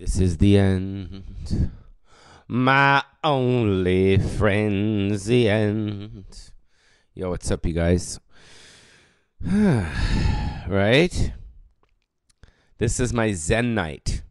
This 0.00 0.18
is 0.18 0.38
the 0.38 0.56
end. 0.56 1.70
My 2.48 3.04
only 3.22 4.16
friend's 4.16 5.26
the 5.26 5.46
end. 5.46 6.24
Yo, 7.12 7.28
what's 7.28 7.50
up, 7.50 7.66
you 7.66 7.74
guys? 7.74 8.18
right? 9.46 11.32
This 12.78 12.98
is 12.98 13.12
my 13.12 13.32
Zen 13.34 13.74
night. 13.74 14.22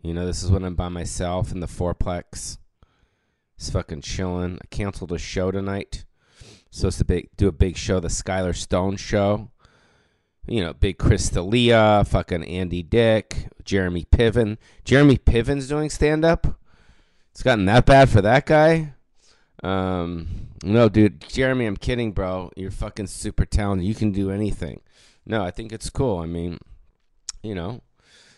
You 0.00 0.14
know, 0.14 0.24
this 0.24 0.44
is 0.44 0.52
when 0.52 0.62
I'm 0.62 0.76
by 0.76 0.88
myself 0.88 1.50
in 1.50 1.58
the 1.58 1.66
fourplex. 1.66 2.58
It's 3.56 3.70
fucking 3.70 4.02
chilling. 4.02 4.60
I 4.62 4.66
canceled 4.70 5.10
a 5.10 5.18
show 5.18 5.50
tonight. 5.50 6.04
Supposed 6.70 6.98
to 6.98 7.04
be, 7.04 7.28
do 7.36 7.48
a 7.48 7.52
big 7.52 7.76
show, 7.76 7.98
the 7.98 8.06
Skyler 8.06 8.54
Stone 8.54 8.98
show. 8.98 9.50
You 10.46 10.60
know, 10.60 10.74
big 10.74 10.98
Chris 10.98 11.30
D'Elia, 11.30 12.04
fucking 12.06 12.44
Andy 12.44 12.82
Dick, 12.82 13.48
Jeremy 13.64 14.06
Piven. 14.10 14.58
Jeremy 14.84 15.16
Piven's 15.16 15.68
doing 15.68 15.88
stand 15.88 16.24
up. 16.24 16.58
It's 17.30 17.42
gotten 17.42 17.64
that 17.64 17.86
bad 17.86 18.10
for 18.10 18.20
that 18.20 18.46
guy. 18.46 18.94
Um, 19.62 20.28
no, 20.62 20.88
dude, 20.88 21.26
Jeremy, 21.28 21.66
I'm 21.66 21.76
kidding, 21.76 22.12
bro. 22.12 22.50
You're 22.56 22.70
fucking 22.70 23.06
super 23.06 23.46
talented. 23.46 23.86
You 23.86 23.94
can 23.94 24.12
do 24.12 24.30
anything. 24.30 24.80
No, 25.24 25.42
I 25.42 25.50
think 25.50 25.72
it's 25.72 25.88
cool. 25.88 26.18
I 26.18 26.26
mean, 26.26 26.58
you 27.42 27.54
know, 27.54 27.80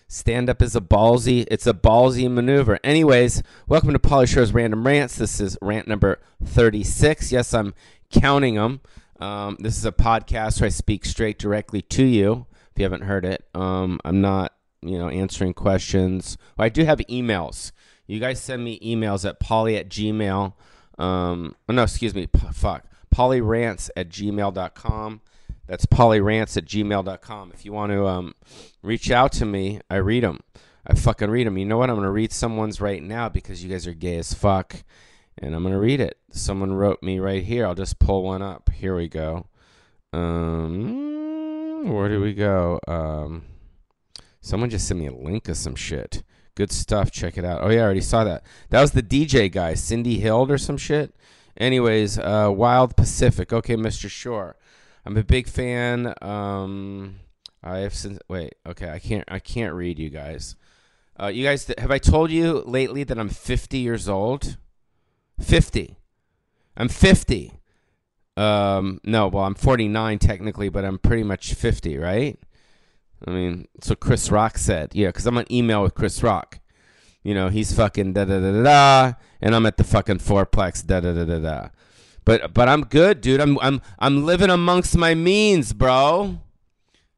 stand 0.06 0.48
up 0.48 0.62
is 0.62 0.76
a 0.76 0.80
ballsy. 0.80 1.44
It's 1.50 1.66
a 1.66 1.74
ballsy 1.74 2.30
maneuver. 2.30 2.78
Anyways, 2.84 3.42
welcome 3.66 3.92
to 3.92 4.26
Shore's 4.26 4.54
Random 4.54 4.86
Rants. 4.86 5.16
This 5.16 5.40
is 5.40 5.58
rant 5.60 5.88
number 5.88 6.20
36. 6.44 7.32
Yes, 7.32 7.52
I'm 7.52 7.74
counting 8.10 8.54
them. 8.54 8.80
Um, 9.20 9.56
this 9.60 9.76
is 9.76 9.84
a 9.84 9.92
podcast 9.92 10.60
where 10.60 10.66
I 10.66 10.70
speak 10.70 11.04
straight 11.04 11.38
directly 11.38 11.82
to 11.82 12.04
you. 12.04 12.46
If 12.70 12.78
you 12.78 12.84
haven't 12.84 13.02
heard 13.02 13.24
it, 13.24 13.46
um, 13.54 14.00
I'm 14.04 14.20
not, 14.20 14.52
you 14.82 14.98
know, 14.98 15.08
answering 15.08 15.54
questions. 15.54 16.36
Well, 16.56 16.66
I 16.66 16.68
do 16.68 16.84
have 16.84 16.98
emails. 17.10 17.72
You 18.06 18.20
guys 18.20 18.40
send 18.40 18.62
me 18.62 18.78
emails 18.80 19.28
at 19.28 19.40
poly 19.40 19.76
at 19.76 19.88
gmail. 19.88 20.52
Um, 20.98 21.56
oh, 21.68 21.72
no, 21.72 21.82
excuse 21.82 22.14
me. 22.14 22.26
P- 22.26 22.38
fuck. 22.52 22.84
Paulyrants 23.14 23.90
at 23.96 24.08
gmail.com. 24.10 25.20
That's 25.66 25.86
paulyrants 25.86 26.56
at 26.56 26.64
gmail.com. 26.66 27.52
If 27.52 27.64
you 27.64 27.72
want 27.72 27.92
to 27.92 28.06
um, 28.06 28.34
reach 28.82 29.10
out 29.10 29.32
to 29.32 29.44
me, 29.44 29.80
I 29.90 29.96
read 29.96 30.22
them. 30.22 30.40
I 30.86 30.94
fucking 30.94 31.30
read 31.30 31.46
them. 31.46 31.58
You 31.58 31.64
know 31.64 31.78
what? 31.78 31.90
I'm 31.90 31.96
going 31.96 32.04
to 32.04 32.12
read 32.12 32.32
someone's 32.32 32.80
right 32.80 33.02
now 33.02 33.28
because 33.28 33.64
you 33.64 33.70
guys 33.70 33.86
are 33.86 33.94
gay 33.94 34.18
as 34.18 34.32
fuck. 34.32 34.84
And 35.38 35.54
I'm 35.54 35.62
going 35.62 35.74
to 35.74 35.80
read 35.80 36.00
it. 36.00 36.18
Someone 36.30 36.72
wrote 36.72 37.02
me 37.02 37.18
right 37.18 37.44
here. 37.44 37.66
I'll 37.66 37.74
just 37.74 37.98
pull 37.98 38.22
one 38.22 38.42
up. 38.42 38.70
Here 38.70 38.96
we 38.96 39.08
go. 39.08 39.46
Um, 40.12 41.92
where 41.92 42.08
do 42.08 42.20
we 42.20 42.32
go? 42.32 42.80
Um, 42.88 43.44
someone 44.40 44.70
just 44.70 44.88
sent 44.88 45.00
me 45.00 45.06
a 45.06 45.12
link 45.12 45.48
of 45.48 45.56
some 45.56 45.74
shit. 45.74 46.22
Good 46.54 46.72
stuff. 46.72 47.10
Check 47.10 47.36
it 47.36 47.44
out. 47.44 47.62
Oh 47.62 47.68
yeah, 47.68 47.80
I 47.80 47.84
already 47.84 48.00
saw 48.00 48.24
that. 48.24 48.44
That 48.70 48.80
was 48.80 48.92
the 48.92 49.02
DJ 49.02 49.52
guy, 49.52 49.74
Cindy 49.74 50.20
Hild 50.20 50.50
or 50.50 50.56
some 50.56 50.78
shit. 50.78 51.14
Anyways, 51.58 52.18
uh, 52.18 52.50
Wild 52.54 52.96
Pacific. 52.96 53.52
Okay, 53.52 53.76
Mr. 53.76 54.08
Shore. 54.08 54.56
I'm 55.04 55.16
a 55.18 55.22
big 55.22 55.48
fan. 55.48 56.14
Um, 56.22 57.16
I 57.62 57.78
have 57.78 57.94
since 57.94 58.18
wait. 58.28 58.54
Okay, 58.66 58.88
I 58.90 58.98
can't. 58.98 59.24
I 59.28 59.38
can't 59.38 59.74
read 59.74 59.98
you 59.98 60.08
guys. 60.08 60.56
Uh, 61.20 61.28
you 61.28 61.44
guys, 61.44 61.70
have 61.78 61.90
I 61.90 61.98
told 61.98 62.30
you 62.30 62.62
lately 62.66 63.02
that 63.04 63.18
I'm 63.18 63.30
50 63.30 63.78
years 63.78 64.08
old? 64.08 64.58
50. 65.40 65.96
I'm 66.76 66.88
50. 66.88 67.52
Um, 68.36 69.00
no, 69.04 69.28
well, 69.28 69.44
I'm 69.44 69.54
49 69.54 70.18
technically, 70.18 70.68
but 70.68 70.84
I'm 70.84 70.98
pretty 70.98 71.22
much 71.22 71.54
50, 71.54 71.96
right? 71.96 72.38
I 73.26 73.30
mean, 73.30 73.66
so 73.80 73.94
Chris 73.94 74.30
Rock 74.30 74.58
said, 74.58 74.90
yeah, 74.94 75.08
because 75.08 75.26
I'm 75.26 75.38
on 75.38 75.50
email 75.50 75.82
with 75.82 75.94
Chris 75.94 76.22
Rock. 76.22 76.60
You 77.22 77.34
know, 77.34 77.48
he's 77.48 77.74
fucking 77.74 78.12
da 78.12 78.24
da 78.24 78.38
da 78.38 78.52
da 78.52 78.62
da, 78.62 79.12
and 79.40 79.54
I'm 79.54 79.66
at 79.66 79.78
the 79.78 79.84
fucking 79.84 80.18
fourplex 80.18 80.86
da 80.86 81.00
da 81.00 81.12
da 81.12 81.24
da 81.24 81.38
da. 81.38 81.68
But 82.24 82.54
but 82.54 82.68
I'm 82.68 82.82
good, 82.82 83.20
dude. 83.20 83.40
I'm 83.40 83.58
I'm 83.60 83.82
I'm 83.98 84.24
living 84.24 84.50
amongst 84.50 84.96
my 84.96 85.14
means, 85.14 85.72
bro. 85.72 86.38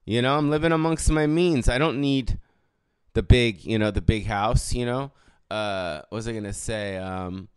You 0.06 0.22
know, 0.22 0.38
I'm 0.38 0.48
living 0.48 0.72
amongst 0.72 1.10
my 1.10 1.26
means. 1.26 1.68
I 1.68 1.76
don't 1.76 2.00
need 2.00 2.38
the 3.12 3.22
big, 3.22 3.66
you 3.66 3.78
know, 3.78 3.90
the 3.90 4.00
big 4.00 4.24
house. 4.24 4.72
You 4.72 4.86
know, 4.86 5.12
uh, 5.50 6.02
what 6.08 6.16
was 6.16 6.28
I 6.28 6.32
gonna 6.32 6.54
say? 6.54 6.96
Um, 6.96 7.48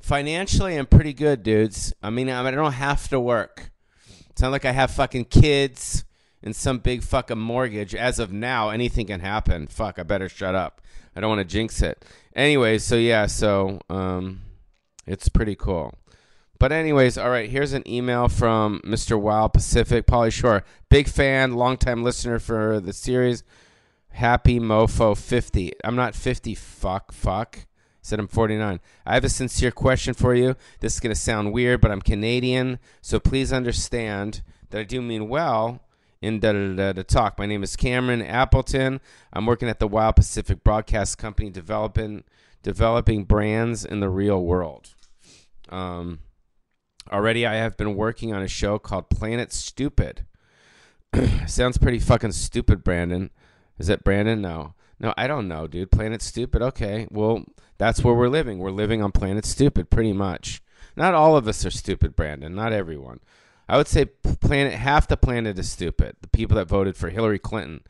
financially, 0.00 0.76
I'm 0.76 0.86
pretty 0.86 1.12
good, 1.12 1.42
dudes. 1.42 1.92
I 2.02 2.10
mean, 2.10 2.28
I 2.28 2.50
don't 2.50 2.72
have 2.72 3.08
to 3.08 3.20
work. 3.20 3.70
It's 4.30 4.42
not 4.42 4.52
like 4.52 4.64
I 4.64 4.72
have 4.72 4.90
fucking 4.90 5.26
kids 5.26 6.04
and 6.42 6.54
some 6.54 6.78
big 6.78 7.02
fucking 7.02 7.38
mortgage. 7.38 7.94
As 7.94 8.18
of 8.18 8.32
now, 8.32 8.70
anything 8.70 9.06
can 9.06 9.20
happen. 9.20 9.66
Fuck, 9.66 9.98
I 9.98 10.02
better 10.02 10.28
shut 10.28 10.54
up. 10.54 10.80
I 11.14 11.20
don't 11.20 11.30
want 11.30 11.40
to 11.40 11.44
jinx 11.44 11.82
it. 11.82 12.04
Anyways, 12.34 12.84
so 12.84 12.96
yeah, 12.96 13.26
so 13.26 13.80
um, 13.90 14.42
it's 15.06 15.28
pretty 15.28 15.56
cool. 15.56 15.94
But 16.58 16.72
anyways, 16.72 17.16
all 17.16 17.30
right. 17.30 17.48
Here's 17.48 17.72
an 17.72 17.88
email 17.88 18.28
from 18.28 18.82
Mr. 18.84 19.18
Wild 19.18 19.54
Pacific, 19.54 20.06
Pauly 20.06 20.30
Shore, 20.30 20.62
big 20.90 21.08
fan, 21.08 21.54
longtime 21.54 22.04
listener 22.04 22.38
for 22.38 22.80
the 22.80 22.92
series. 22.92 23.42
Happy 24.10 24.60
Mofo 24.60 25.16
50. 25.16 25.72
I'm 25.84 25.96
not 25.96 26.14
50. 26.14 26.54
Fuck, 26.54 27.12
fuck. 27.12 27.66
Said 28.02 28.18
I'm 28.18 28.28
49. 28.28 28.80
I 29.04 29.14
have 29.14 29.24
a 29.24 29.28
sincere 29.28 29.70
question 29.70 30.14
for 30.14 30.34
you. 30.34 30.56
This 30.80 30.94
is 30.94 31.00
gonna 31.00 31.14
sound 31.14 31.52
weird, 31.52 31.80
but 31.80 31.90
I'm 31.90 32.00
Canadian, 32.00 32.78
so 33.02 33.20
please 33.20 33.52
understand 33.52 34.42
that 34.70 34.80
I 34.80 34.84
do 34.84 35.02
mean 35.02 35.28
well 35.28 35.82
in 36.22 36.40
da 36.40 36.52
da 36.52 36.74
da 36.74 36.92
da 36.92 37.02
talk. 37.02 37.38
My 37.38 37.46
name 37.46 37.62
is 37.62 37.76
Cameron 37.76 38.22
Appleton. 38.22 39.00
I'm 39.32 39.46
working 39.46 39.68
at 39.68 39.80
the 39.80 39.88
Wild 39.88 40.16
Pacific 40.16 40.62
Broadcast 40.64 41.18
Company, 41.18 41.50
developing 41.50 42.24
developing 42.62 43.24
brands 43.24 43.84
in 43.84 44.00
the 44.00 44.08
real 44.08 44.42
world. 44.42 44.90
Um, 45.70 46.20
already, 47.10 47.46
I 47.46 47.54
have 47.54 47.76
been 47.76 47.94
working 47.94 48.34
on 48.34 48.42
a 48.42 48.48
show 48.48 48.78
called 48.78 49.08
Planet 49.08 49.52
Stupid. 49.52 50.26
Sounds 51.46 51.78
pretty 51.78 51.98
fucking 51.98 52.32
stupid, 52.32 52.84
Brandon. 52.84 53.30
Is 53.78 53.88
it 53.88 54.04
Brandon? 54.04 54.40
No, 54.40 54.74
no, 54.98 55.14
I 55.16 55.26
don't 55.26 55.48
know, 55.48 55.66
dude. 55.66 55.90
Planet 55.90 56.20
Stupid. 56.22 56.60
Okay, 56.60 57.06
well, 57.10 57.44
that's 57.80 58.04
where 58.04 58.12
we're 58.12 58.28
living. 58.28 58.58
We're 58.58 58.70
living 58.70 59.02
on 59.02 59.10
Planet 59.10 59.46
Stupid, 59.46 59.88
pretty 59.88 60.12
much. 60.12 60.62
Not 60.96 61.14
all 61.14 61.34
of 61.34 61.48
us 61.48 61.64
are 61.64 61.70
stupid, 61.70 62.14
Brandon. 62.14 62.54
Not 62.54 62.74
everyone. 62.74 63.20
I 63.70 63.78
would 63.78 63.88
say 63.88 64.04
planet 64.04 64.74
half 64.74 65.08
the 65.08 65.16
planet 65.16 65.58
is 65.58 65.70
stupid. 65.70 66.16
The 66.20 66.28
people 66.28 66.56
that 66.56 66.68
voted 66.68 66.94
for 66.94 67.08
Hillary 67.08 67.38
Clinton, 67.38 67.80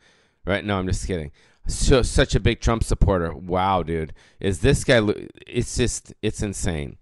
right? 0.45 0.63
No, 0.63 0.79
I'm 0.79 0.87
just 0.87 1.05
kidding. 1.05 1.31
So 1.67 2.03
such 2.03 2.35
a 2.35 2.39
big 2.39 2.61
Trump 2.61 2.85
supporter. 2.85 3.33
Wow, 3.33 3.83
dude, 3.83 4.13
is 4.39 4.61
this 4.61 4.85
guy? 4.85 5.01
It's 5.45 5.75
just 5.75 6.13
it's 6.21 6.41
insane. 6.41 6.97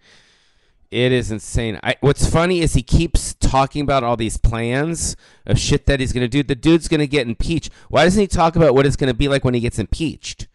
It 0.89 1.11
is 1.11 1.29
insane. 1.29 1.79
I, 1.83 1.95
what's 1.99 2.27
funny 2.27 2.61
is 2.61 2.73
he 2.73 2.81
keeps 2.81 3.35
talking 3.35 3.83
about 3.83 4.03
all 4.03 4.17
these 4.17 4.37
plans 4.37 5.15
of 5.45 5.59
shit 5.59 5.85
that 5.85 5.99
he's 5.99 6.11
going 6.11 6.23
to 6.23 6.27
do. 6.27 6.41
The 6.41 6.55
dude's 6.55 6.87
going 6.87 7.01
to 7.01 7.07
get 7.07 7.27
impeached. 7.27 7.71
Why 7.89 8.05
doesn't 8.05 8.19
he 8.19 8.25
talk 8.25 8.55
about 8.55 8.73
what 8.73 8.87
it's 8.87 8.95
going 8.95 9.11
to 9.11 9.13
be 9.13 9.27
like 9.27 9.45
when 9.45 9.53
he 9.53 9.59
gets 9.59 9.77
impeached? 9.77 10.47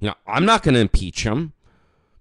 You 0.00 0.08
know, 0.08 0.14
I'm 0.26 0.46
not 0.46 0.62
going 0.62 0.74
to 0.74 0.80
impeach 0.80 1.24
him. 1.24 1.52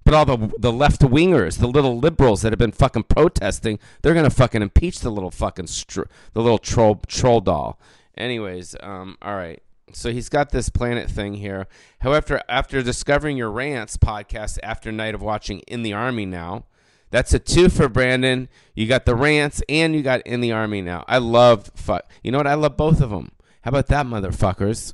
But 0.06 0.14
all 0.14 0.26
the 0.26 0.54
the 0.60 0.72
left 0.72 1.02
wingers, 1.02 1.58
the 1.58 1.68
little 1.68 1.98
liberals 1.98 2.44
that 2.44 2.54
have 2.54 2.60
been 2.60 2.72
fucking 2.72 3.04
protesting, 3.04 3.80
they're 4.02 4.14
gonna 4.14 4.30
fucking 4.30 4.62
impeach 4.62 5.00
the 5.00 5.10
little 5.10 5.32
fucking 5.32 5.68
str- 5.68 6.04
the 6.34 6.42
little 6.42 6.60
troll 6.60 7.02
troll 7.08 7.42
doll. 7.42 7.80
Anyways, 8.16 8.76
um, 8.82 9.18
all 9.22 9.36
right. 9.36 9.62
So 9.94 10.12
he's 10.12 10.30
got 10.30 10.52
this 10.52 10.70
planet 10.70 11.10
thing 11.10 11.36
here. 11.36 11.68
However, 12.00 12.42
after 12.48 12.82
discovering 12.84 13.36
your 13.36 13.50
rants 13.50 13.98
podcast 13.98 14.60
after 14.62 14.92
night 14.92 15.16
of 15.16 15.22
watching 15.22 15.60
In 15.62 15.84
the 15.84 15.94
Army 15.94 16.26
now, 16.26 16.66
that's 17.10 17.34
a 17.34 17.40
two 17.40 17.70
for 17.70 17.90
Brandon. 17.90 18.48
You 18.76 18.88
got 18.88 19.06
the 19.06 19.16
rants 19.16 19.64
and 19.68 19.96
you 19.96 20.04
got 20.04 20.22
In 20.22 20.42
the 20.42 20.52
Army 20.52 20.82
now. 20.82 21.04
I 21.08 21.18
love 21.18 21.72
fuck. 21.76 22.10
You 22.22 22.32
know 22.32 22.38
what? 22.38 22.48
I 22.48 22.56
love 22.56 22.78
both 22.78 23.02
of 23.02 23.10
them. 23.10 23.32
How 23.64 23.70
about 23.70 23.88
that, 23.88 24.06
motherfuckers? 24.06 24.94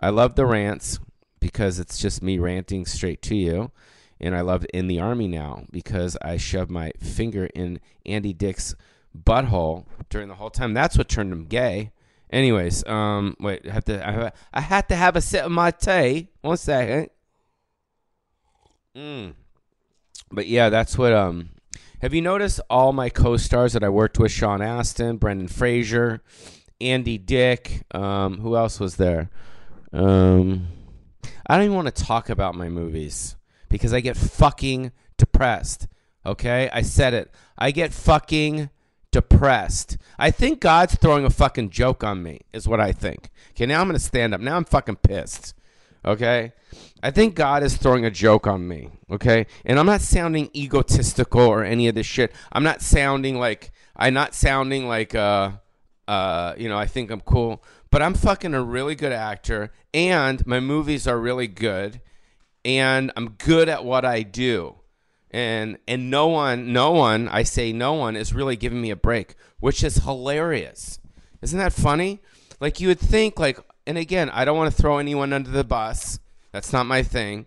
I 0.00 0.08
love 0.10 0.34
the 0.34 0.46
rants 0.46 0.98
because 1.38 1.78
it's 1.78 1.98
just 1.98 2.22
me 2.22 2.38
ranting 2.38 2.86
straight 2.86 3.22
to 3.22 3.36
you 3.36 3.70
and 4.20 4.34
I 4.34 4.40
loved 4.40 4.66
In 4.72 4.88
the 4.88 5.00
Army 5.00 5.28
Now 5.28 5.64
because 5.70 6.16
I 6.22 6.36
shoved 6.36 6.70
my 6.70 6.92
finger 6.98 7.46
in 7.54 7.80
Andy 8.04 8.32
Dick's 8.32 8.74
butthole 9.16 9.86
during 10.10 10.28
the 10.28 10.34
whole 10.34 10.50
time. 10.50 10.74
That's 10.74 10.98
what 10.98 11.08
turned 11.08 11.32
him 11.32 11.44
gay. 11.44 11.92
Anyways, 12.30 12.86
um, 12.86 13.36
wait, 13.40 13.66
I 13.66 13.72
have 13.72 13.84
to, 13.86 14.06
I, 14.06 14.12
have, 14.12 14.34
I 14.52 14.60
had 14.60 14.88
to 14.88 14.96
have 14.96 15.16
a 15.16 15.20
sip 15.20 15.46
of 15.46 15.52
my 15.52 15.70
tea. 15.70 16.28
One 16.42 16.56
second. 16.56 17.10
Mm. 18.94 19.34
But 20.30 20.46
yeah, 20.46 20.68
that's 20.68 20.98
what. 20.98 21.12
Um, 21.12 21.50
have 22.00 22.14
you 22.14 22.22
noticed 22.22 22.60
all 22.70 22.92
my 22.92 23.08
co-stars 23.08 23.72
that 23.72 23.82
I 23.82 23.88
worked 23.88 24.18
with? 24.18 24.30
Sean 24.30 24.60
Astin, 24.60 25.16
Brendan 25.16 25.48
Fraser, 25.48 26.22
Andy 26.80 27.18
Dick. 27.18 27.82
Um, 27.92 28.38
who 28.40 28.56
else 28.56 28.78
was 28.78 28.96
there? 28.96 29.30
Um, 29.92 30.68
I 31.46 31.56
don't 31.56 31.64
even 31.64 31.76
want 31.76 31.94
to 31.94 32.04
talk 32.04 32.28
about 32.28 32.54
my 32.54 32.68
movies 32.68 33.36
because 33.68 33.92
I 33.92 34.00
get 34.00 34.16
fucking 34.16 34.92
depressed. 35.16 35.86
Okay? 36.24 36.70
I 36.72 36.82
said 36.82 37.14
it. 37.14 37.30
I 37.56 37.70
get 37.70 37.92
fucking 37.92 38.70
depressed. 39.10 39.96
I 40.18 40.30
think 40.30 40.60
God's 40.60 40.96
throwing 40.96 41.24
a 41.24 41.30
fucking 41.30 41.70
joke 41.70 42.04
on 42.04 42.22
me, 42.22 42.40
is 42.52 42.68
what 42.68 42.80
I 42.80 42.92
think. 42.92 43.30
Okay, 43.50 43.66
now 43.66 43.80
I'm 43.80 43.88
going 43.88 43.98
to 43.98 44.04
stand 44.04 44.34
up. 44.34 44.40
Now 44.40 44.56
I'm 44.56 44.64
fucking 44.64 44.96
pissed. 44.96 45.54
Okay? 46.04 46.52
I 47.02 47.10
think 47.10 47.34
God 47.34 47.62
is 47.62 47.76
throwing 47.76 48.04
a 48.04 48.10
joke 48.10 48.46
on 48.46 48.66
me. 48.66 48.90
Okay? 49.10 49.46
And 49.64 49.78
I'm 49.78 49.86
not 49.86 50.00
sounding 50.00 50.50
egotistical 50.54 51.42
or 51.42 51.64
any 51.64 51.88
of 51.88 51.94
this 51.94 52.06
shit. 52.06 52.32
I'm 52.52 52.62
not 52.62 52.82
sounding 52.82 53.38
like 53.38 53.72
I'm 53.96 54.14
not 54.14 54.34
sounding 54.34 54.86
like 54.86 55.14
uh 55.14 55.52
uh 56.06 56.54
you 56.56 56.68
know, 56.68 56.78
I 56.78 56.86
think 56.86 57.10
I'm 57.10 57.20
cool, 57.20 57.62
but 57.90 58.02
I'm 58.02 58.14
fucking 58.14 58.54
a 58.54 58.62
really 58.62 58.94
good 58.94 59.12
actor 59.12 59.72
and 59.92 60.46
my 60.46 60.60
movies 60.60 61.06
are 61.06 61.18
really 61.18 61.48
good 61.48 62.00
and 62.64 63.12
I'm 63.16 63.30
good 63.30 63.68
at 63.68 63.84
what 63.84 64.04
I 64.04 64.22
do. 64.22 64.76
And 65.30 65.78
and 65.86 66.10
no 66.10 66.28
one, 66.28 66.72
no 66.72 66.92
one, 66.92 67.28
I 67.28 67.42
say 67.42 67.72
no 67.72 67.92
one 67.94 68.16
is 68.16 68.32
really 68.32 68.56
giving 68.56 68.80
me 68.80 68.90
a 68.90 68.96
break, 68.96 69.34
which 69.60 69.84
is 69.84 69.96
hilarious. 69.96 71.00
Isn't 71.42 71.58
that 71.58 71.72
funny? 71.72 72.20
Like 72.60 72.80
you 72.80 72.88
would 72.88 73.00
think 73.00 73.38
like 73.38 73.58
and 73.86 73.98
again, 73.98 74.30
I 74.30 74.44
don't 74.44 74.56
want 74.56 74.74
to 74.74 74.82
throw 74.82 74.98
anyone 74.98 75.32
under 75.32 75.50
the 75.50 75.64
bus. 75.64 76.18
That's 76.52 76.72
not 76.72 76.86
my 76.86 77.02
thing. 77.02 77.46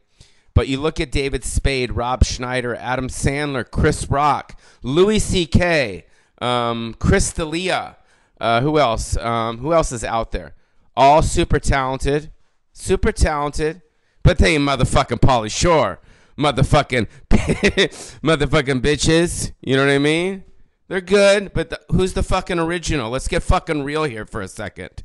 But 0.53 0.67
you 0.67 0.79
look 0.79 0.99
at 0.99 1.11
David 1.11 1.43
Spade, 1.43 1.93
Rob 1.93 2.23
Schneider, 2.23 2.75
Adam 2.75 3.07
Sandler, 3.07 3.69
Chris 3.69 4.09
Rock, 4.09 4.59
Louis 4.83 5.19
C.K., 5.19 6.05
um, 6.41 6.95
Chris 6.99 7.31
D'Elia. 7.31 7.97
Uh, 8.39 8.61
who 8.61 8.79
else? 8.79 9.15
Um, 9.17 9.59
who 9.59 9.71
else 9.71 9.91
is 9.91 10.03
out 10.03 10.31
there? 10.31 10.55
All 10.95 11.21
super 11.21 11.59
talented, 11.59 12.31
super 12.73 13.11
talented, 13.11 13.81
but 14.23 14.37
they 14.37 14.55
ain't 14.55 14.63
motherfucking 14.63 15.19
Pauly 15.19 15.51
Shore, 15.51 15.99
motherfucking, 16.37 17.07
motherfucking 17.29 18.81
bitches. 18.81 19.51
You 19.61 19.75
know 19.75 19.85
what 19.85 19.91
I 19.91 19.97
mean? 19.97 20.43
They're 20.87 21.01
good, 21.01 21.53
but 21.53 21.69
the, 21.69 21.79
who's 21.89 22.13
the 22.13 22.23
fucking 22.23 22.59
original? 22.59 23.09
Let's 23.09 23.27
get 23.27 23.43
fucking 23.43 23.83
real 23.83 24.03
here 24.03 24.25
for 24.25 24.41
a 24.41 24.47
second. 24.47 25.03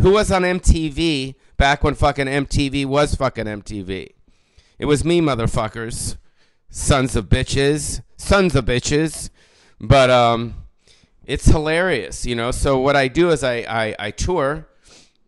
Who 0.00 0.10
was 0.10 0.30
on 0.30 0.42
MTV 0.42 1.36
back 1.56 1.84
when 1.84 1.94
fucking 1.94 2.26
MTV 2.26 2.86
was 2.86 3.14
fucking 3.14 3.46
MTV? 3.46 4.10
It 4.78 4.84
was 4.86 5.04
me, 5.04 5.20
motherfuckers. 5.20 6.16
Sons 6.68 7.16
of 7.16 7.28
bitches. 7.28 8.02
Sons 8.16 8.54
of 8.56 8.64
bitches. 8.64 9.30
But 9.80 10.10
um 10.10 10.54
it's 11.24 11.46
hilarious, 11.46 12.26
you 12.26 12.34
know. 12.34 12.50
So 12.50 12.78
what 12.78 12.96
I 12.96 13.08
do 13.08 13.30
is 13.30 13.44
I, 13.44 13.58
I, 13.68 13.96
I 13.98 14.10
tour 14.10 14.66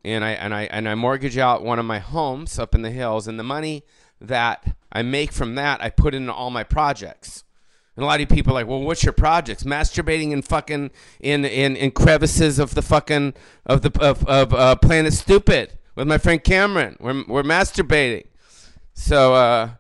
and 0.05 0.25
I 0.25 0.33
and 0.33 0.55
I 0.55 0.65
and 0.65 0.89
I 0.89 0.95
mortgage 0.95 1.39
out 1.39 1.65
one 1.65 1.79
of 1.79 1.87
my 1.87 1.99
homes 1.99 2.59
up 2.59 2.75
in 2.75 2.83
the 2.83 2.91
hills 2.91 3.27
and 3.27 3.39
the 3.39 3.45
money 3.45 3.85
that 4.21 4.77
I 4.93 5.03
make 5.03 5.33
from 5.33 5.55
that 5.55 5.83
I 5.83 5.91
put 5.91 6.15
into 6.15 6.33
all 6.33 6.51
my 6.51 6.65
projects. 6.65 7.45
And 7.97 8.03
a 8.03 8.07
lot 8.07 8.21
of 8.21 8.29
people 8.29 8.53
are 8.53 8.55
like, 8.55 8.67
well, 8.67 8.83
what's 8.83 9.05
your 9.05 9.13
projects? 9.13 9.63
Masturbating 9.63 10.33
in 10.33 10.43
fucking 10.43 10.91
in 11.21 11.45
in, 11.45 11.77
in 11.77 11.91
crevices 11.93 12.59
of 12.59 12.75
the 12.75 12.83
fucking 12.83 13.35
of 13.67 13.83
the 13.83 13.93
of, 14.01 14.27
of 14.27 14.53
uh, 14.53 14.77
Planet 14.77 15.13
Stupid 15.13 15.79
with 15.95 16.07
my 16.07 16.19
friend 16.19 16.43
Cameron. 16.43 16.97
We're 17.01 17.25
we're 17.27 17.43
masturbating. 17.43 18.27
So 18.95 19.35
uh 19.35 19.71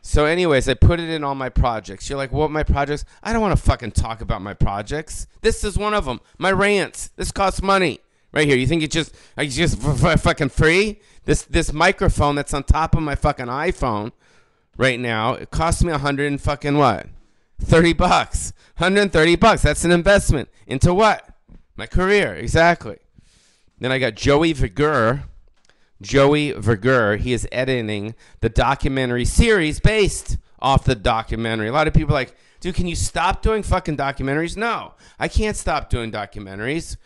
so 0.00 0.24
anyways, 0.24 0.68
I 0.70 0.74
put 0.74 1.00
it 1.00 1.10
in 1.10 1.22
all 1.22 1.34
my 1.34 1.50
projects. 1.50 2.08
You're 2.08 2.16
like, 2.16 2.32
what 2.32 2.50
my 2.50 2.62
projects? 2.62 3.04
I 3.22 3.32
don't 3.32 3.42
want 3.42 3.58
to 3.58 3.62
fucking 3.62 3.92
talk 3.92 4.22
about 4.22 4.40
my 4.40 4.54
projects. 4.54 5.26
This 5.42 5.64
is 5.64 5.76
one 5.76 5.92
of 5.92 6.06
them. 6.06 6.20
My 6.38 6.50
rants. 6.50 7.10
This 7.16 7.30
costs 7.30 7.60
money. 7.60 8.00
Right 8.32 8.46
here. 8.46 8.56
You 8.56 8.66
think 8.66 8.82
it's 8.82 8.94
just 8.94 9.14
like 9.36 9.50
just 9.50 9.82
f- 9.82 10.04
f- 10.04 10.20
fucking 10.22 10.50
free? 10.50 11.00
This 11.24 11.42
this 11.42 11.72
microphone 11.72 12.34
that's 12.34 12.52
on 12.54 12.64
top 12.64 12.94
of 12.94 13.02
my 13.02 13.14
fucking 13.14 13.46
iPhone 13.46 14.12
right 14.76 14.98
now, 15.00 15.34
it 15.34 15.50
costs 15.50 15.82
me 15.82 15.92
a 15.92 15.98
hundred 15.98 16.26
and 16.28 16.40
fucking 16.40 16.76
what? 16.76 17.06
30 17.60 17.92
bucks. 17.94 18.52
130 18.76 19.36
bucks. 19.36 19.62
That's 19.62 19.84
an 19.84 19.90
investment. 19.90 20.48
Into 20.66 20.94
what? 20.94 21.28
My 21.76 21.86
career. 21.86 22.34
Exactly. 22.34 22.98
Then 23.78 23.92
I 23.92 23.98
got 23.98 24.14
Joey 24.14 24.52
Verger. 24.54 25.24
Joey 26.00 26.52
Verger. 26.52 27.16
He 27.16 27.32
is 27.32 27.48
editing 27.50 28.14
the 28.40 28.48
documentary 28.48 29.24
series 29.24 29.80
based 29.80 30.36
off 30.60 30.84
the 30.84 30.94
documentary. 30.94 31.68
A 31.68 31.72
lot 31.72 31.88
of 31.88 31.94
people 31.94 32.14
like, 32.14 32.34
dude, 32.60 32.74
can 32.74 32.86
you 32.86 32.96
stop 32.96 33.42
doing 33.42 33.62
fucking 33.62 33.96
documentaries? 33.96 34.56
No, 34.56 34.94
I 35.18 35.28
can't 35.28 35.56
stop 35.56 35.90
doing 35.90 36.12
documentaries 36.12 36.96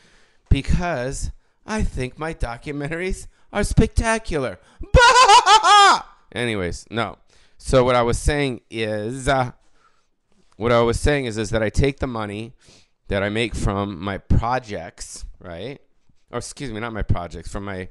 because 0.53 1.33
I 1.67 1.83
think 1.83 2.19
my 2.19 2.35
documentaries 2.35 3.27
are 3.53 3.65
spectacular. 3.65 4.59
Anyways, 6.33 6.87
no. 6.91 7.19
So 7.59 7.85
what 7.85 7.95
I 7.95 8.03
was 8.03 8.19
saying 8.19 8.61
is, 8.71 9.29
uh, 9.29 9.53
what 10.57 10.73
I 10.73 10.81
was 10.81 11.01
saying 11.01 11.25
is, 11.25 11.39
is 11.39 11.51
that 11.51 11.63
I 11.63 11.71
take 11.71 12.01
the 12.01 12.07
money 12.07 12.53
that 13.09 13.23
I 13.23 13.29
make 13.29 13.55
from 13.55 13.99
my 13.99 14.19
projects, 14.19 15.25
right? 15.39 15.81
Or 16.31 16.39
excuse 16.39 16.71
me, 16.71 16.81
not 16.81 16.93
my 16.93 17.03
projects, 17.03 17.51
from 17.51 17.65
my 17.65 17.89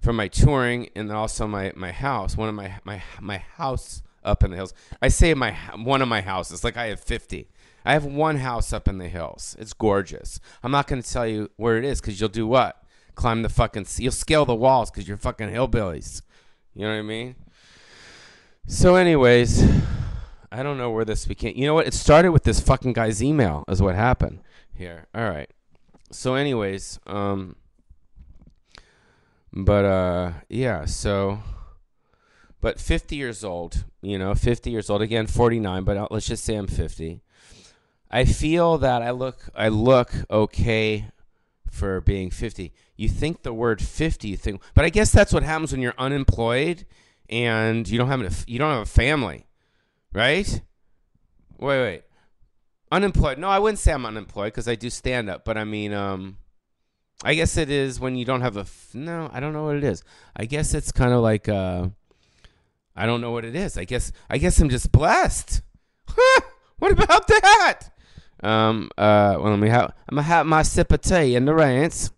from 0.00 0.16
my 0.16 0.28
touring 0.28 0.88
and 0.96 1.12
also 1.12 1.46
my 1.46 1.72
my 1.76 1.92
house. 1.92 2.36
One 2.36 2.48
of 2.48 2.54
my 2.54 2.78
my 2.84 3.02
my 3.20 3.38
house 3.38 4.02
up 4.24 4.42
in 4.42 4.50
the 4.50 4.56
hills. 4.56 4.74
I 5.02 5.08
say 5.08 5.34
my 5.34 5.52
one 5.76 6.02
of 6.02 6.08
my 6.08 6.20
houses, 6.20 6.64
like 6.64 6.76
I 6.76 6.86
have 6.86 7.00
fifty. 7.00 7.48
I 7.84 7.92
have 7.94 8.04
one 8.04 8.36
house 8.36 8.72
up 8.72 8.88
in 8.88 8.98
the 8.98 9.08
hills. 9.08 9.56
It's 9.58 9.72
gorgeous. 9.72 10.40
I'm 10.62 10.70
not 10.70 10.86
going 10.86 11.02
to 11.02 11.10
tell 11.12 11.26
you 11.26 11.50
where 11.56 11.78
it 11.78 11.84
is 11.84 12.00
because 12.00 12.20
you'll 12.20 12.28
do 12.28 12.46
what? 12.46 12.82
Climb 13.14 13.42
the 13.42 13.48
fucking. 13.48 13.86
You'll 13.96 14.12
scale 14.12 14.44
the 14.44 14.54
walls 14.54 14.90
because 14.90 15.08
you're 15.08 15.16
fucking 15.16 15.48
hillbillies. 15.48 16.22
You 16.74 16.82
know 16.82 16.92
what 16.92 16.98
I 16.98 17.02
mean? 17.02 17.36
So, 18.66 18.96
anyways, 18.96 19.64
I 20.52 20.62
don't 20.62 20.78
know 20.78 20.90
where 20.90 21.04
this 21.04 21.26
became. 21.26 21.56
You 21.56 21.66
know 21.66 21.74
what? 21.74 21.86
It 21.86 21.94
started 21.94 22.30
with 22.30 22.44
this 22.44 22.60
fucking 22.60 22.92
guy's 22.92 23.22
email. 23.22 23.64
Is 23.68 23.82
what 23.82 23.94
happened 23.94 24.40
here. 24.74 25.06
All 25.14 25.28
right. 25.28 25.50
So, 26.12 26.34
anyways, 26.34 27.00
um, 27.06 27.56
but 29.52 29.84
uh, 29.84 30.32
yeah. 30.48 30.84
So, 30.84 31.40
but 32.60 32.78
50 32.78 33.16
years 33.16 33.42
old. 33.42 33.84
You 34.02 34.18
know, 34.18 34.34
50 34.34 34.70
years 34.70 34.88
old 34.88 35.02
again. 35.02 35.26
49, 35.26 35.84
but 35.84 36.10
let's 36.12 36.26
just 36.26 36.44
say 36.44 36.54
I'm 36.54 36.66
50. 36.66 37.22
I 38.10 38.24
feel 38.24 38.78
that 38.78 39.02
I 39.02 39.10
look 39.10 39.48
I 39.54 39.68
look 39.68 40.12
okay 40.30 41.06
for 41.70 42.00
being 42.00 42.30
50. 42.30 42.72
You 42.96 43.08
think 43.08 43.42
the 43.42 43.54
word 43.54 43.80
50, 43.80 44.28
you 44.28 44.36
think, 44.36 44.60
but 44.74 44.84
I 44.84 44.90
guess 44.90 45.12
that's 45.12 45.32
what 45.32 45.44
happens 45.44 45.72
when 45.72 45.80
you're 45.80 45.94
unemployed 45.96 46.84
and 47.28 47.88
you 47.88 47.96
don't 47.96 48.08
have 48.08 48.20
a, 48.20 48.30
you 48.50 48.58
don't 48.58 48.72
have 48.72 48.82
a 48.82 48.86
family, 48.86 49.46
right? 50.12 50.60
Wait, 51.58 51.80
wait. 51.80 52.02
Unemployed? 52.90 53.38
No, 53.38 53.48
I 53.48 53.60
wouldn't 53.60 53.78
say 53.78 53.92
I'm 53.92 54.04
unemployed 54.04 54.52
because 54.52 54.66
I 54.66 54.74
do 54.74 54.90
stand 54.90 55.30
up, 55.30 55.44
but 55.44 55.56
I 55.56 55.62
mean, 55.62 55.92
um, 55.92 56.38
I 57.22 57.34
guess 57.34 57.56
it 57.56 57.70
is 57.70 58.00
when 58.00 58.16
you 58.16 58.24
don't 58.24 58.40
have 58.40 58.56
a. 58.56 58.60
F- 58.60 58.90
no, 58.94 59.30
I 59.32 59.38
don't 59.38 59.52
know 59.52 59.64
what 59.64 59.76
it 59.76 59.84
is. 59.84 60.02
I 60.34 60.46
guess 60.46 60.74
it's 60.74 60.90
kind 60.90 61.12
of 61.12 61.20
like 61.20 61.48
uh, 61.48 61.88
I 62.96 63.06
don't 63.06 63.20
know 63.20 63.30
what 63.30 63.44
it 63.44 63.54
is. 63.54 63.78
I 63.78 63.84
guess 63.84 64.10
I 64.28 64.38
guess 64.38 64.58
I'm 64.58 64.70
just 64.70 64.90
blessed. 64.90 65.62
What 66.80 66.92
about 66.92 67.28
that? 67.28 67.90
Um, 68.42 68.90
uh, 68.96 69.36
well, 69.38 69.50
let 69.50 69.58
me 69.58 69.68
have, 69.68 69.92
I'm 70.08 70.16
gonna 70.16 70.22
have 70.22 70.46
my 70.46 70.62
sip 70.62 70.92
of 70.92 71.00
tea 71.02 71.34
in 71.36 71.44
the 71.44 71.54
rants. 71.54 72.10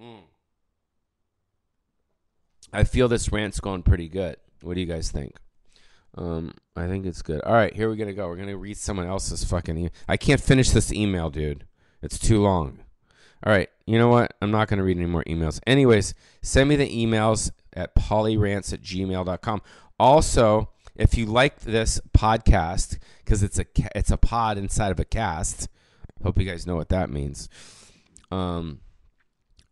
Mm. 0.00 0.20
I 2.72 2.84
feel 2.84 3.08
this 3.08 3.30
rant's 3.32 3.60
going 3.60 3.82
pretty 3.82 4.08
good. 4.08 4.36
What 4.62 4.74
do 4.74 4.80
you 4.80 4.86
guys 4.86 5.10
think? 5.10 5.34
Um, 6.16 6.54
I 6.74 6.86
think 6.86 7.04
it's 7.04 7.22
good. 7.22 7.42
All 7.42 7.52
right, 7.52 7.74
here 7.74 7.88
we're 7.88 7.96
gonna 7.96 8.14
go. 8.14 8.28
We're 8.28 8.36
gonna 8.36 8.56
read 8.56 8.78
someone 8.78 9.06
else's 9.06 9.44
fucking. 9.44 9.76
E- 9.78 9.90
I 10.08 10.16
can't 10.16 10.40
finish 10.40 10.70
this 10.70 10.92
email, 10.92 11.28
dude. 11.30 11.66
It's 12.02 12.18
too 12.18 12.40
long. 12.40 12.78
All 13.44 13.52
right, 13.52 13.68
you 13.86 13.98
know 13.98 14.08
what? 14.08 14.34
I'm 14.40 14.50
not 14.50 14.68
gonna 14.68 14.82
read 14.82 14.96
any 14.96 15.06
more 15.06 15.24
emails. 15.24 15.60
Anyways, 15.66 16.14
send 16.42 16.68
me 16.68 16.76
the 16.76 16.88
emails 16.88 17.50
at 17.74 17.94
paulyrants 17.94 18.72
at 18.72 18.80
gmail.com. 18.80 19.62
Also, 20.00 20.70
if 20.98 21.16
you 21.16 21.26
like 21.26 21.60
this 21.60 22.00
podcast, 22.16 22.98
because 23.24 23.42
it's 23.42 23.58
a 23.58 23.66
it's 23.94 24.10
a 24.10 24.16
pod 24.16 24.58
inside 24.58 24.90
of 24.90 25.00
a 25.00 25.04
cast. 25.04 25.68
Hope 26.22 26.38
you 26.38 26.44
guys 26.44 26.66
know 26.66 26.76
what 26.76 26.88
that 26.88 27.10
means. 27.10 27.48
Um, 28.30 28.80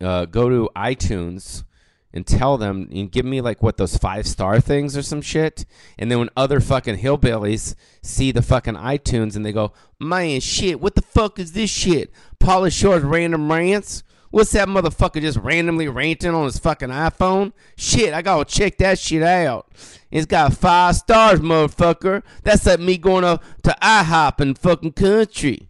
uh, 0.01 0.27
go 0.27 0.49
to 0.49 0.71
iTunes 0.77 1.65
and 2.13 2.27
tell 2.27 2.57
them 2.57 2.89
and 2.93 3.11
give 3.11 3.25
me 3.25 3.41
like 3.41 3.63
what 3.63 3.77
those 3.77 3.97
five 3.97 4.27
star 4.27 4.61
things 4.61 4.97
or 4.97 5.03
some 5.03 5.21
shit. 5.21 5.67
And 5.99 6.11
then 6.11 6.21
when 6.21 6.31
other 6.37 6.61
fucking 6.61 6.99
hillbillies 6.99 7.75
see 8.03 8.31
the 8.31 8.43
fucking 8.43 8.75
iTunes 8.75 9.35
and 9.35 9.45
they 9.45 9.53
go, 9.53 9.73
man, 9.99 10.41
shit, 10.41 10.81
what 10.81 10.95
the 10.95 11.03
fuck 11.03 11.41
is 11.41 11.53
this 11.53 11.71
shit? 11.71 12.13
Pauly 12.39 12.73
Shore's 12.73 13.03
random 13.03 13.51
rants. 13.51 14.05
What's 14.35 14.51
that 14.51 14.67
motherfucker 14.67 15.21
just 15.21 15.39
randomly 15.39 15.87
ranting 15.87 16.35
on 16.35 16.47
his 16.47 16.59
fucking 16.59 16.89
iPhone? 16.89 17.53
Shit, 17.77 18.13
I 18.13 18.21
gotta 18.21 18.45
check 18.45 18.79
that 18.79 18.99
shit 18.99 19.23
out. 19.23 19.69
It's 20.11 20.27
got 20.27 20.55
five 20.55 20.97
stars, 20.97 21.39
motherfucker. 21.39 22.25
That's 22.43 22.67
like 22.67 22.81
me 22.81 22.99
going 22.99 23.23
up 23.23 23.45
to 23.63 23.77
IHOP 23.81 24.41
in 24.41 24.55
fucking 24.57 24.95
country. 24.95 25.69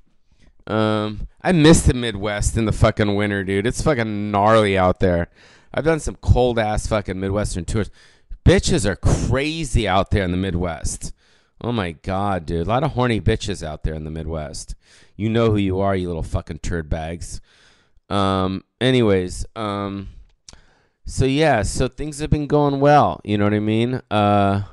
Um, 0.66 1.28
I 1.42 1.52
miss 1.52 1.82
the 1.82 1.92
Midwest 1.92 2.56
in 2.56 2.64
the 2.64 2.72
fucking 2.72 3.14
winter, 3.14 3.44
dude. 3.44 3.66
It's 3.66 3.82
fucking 3.82 4.30
gnarly 4.30 4.78
out 4.78 4.98
there. 4.98 5.28
I've 5.74 5.84
done 5.84 6.00
some 6.00 6.16
cold 6.22 6.58
ass 6.58 6.86
fucking 6.86 7.20
Midwestern 7.20 7.66
tours. 7.66 7.90
Bitches 8.46 8.86
are 8.86 8.96
crazy 8.96 9.86
out 9.86 10.10
there 10.10 10.24
in 10.24 10.30
the 10.30 10.38
Midwest. 10.38 11.12
Oh 11.60 11.70
my 11.70 11.92
god, 11.92 12.46
dude. 12.46 12.66
A 12.66 12.70
lot 12.70 12.82
of 12.82 12.92
horny 12.92 13.20
bitches 13.20 13.62
out 13.62 13.82
there 13.82 13.92
in 13.92 14.04
the 14.04 14.10
Midwest. 14.10 14.74
You 15.16 15.28
know 15.28 15.50
who 15.50 15.58
you 15.58 15.80
are, 15.80 15.94
you 15.94 16.06
little 16.06 16.22
fucking 16.22 16.60
turd 16.60 16.88
bags. 16.88 17.42
Um, 18.08 18.64
anyways, 18.80 19.46
um, 19.56 20.08
so 21.06 21.24
yeah, 21.24 21.62
so 21.62 21.88
things 21.88 22.18
have 22.20 22.30
been 22.30 22.46
going 22.46 22.80
well. 22.80 23.20
You 23.24 23.38
know 23.38 23.44
what 23.44 23.54
I 23.54 23.60
mean? 23.60 24.00
Uh, 24.10 24.64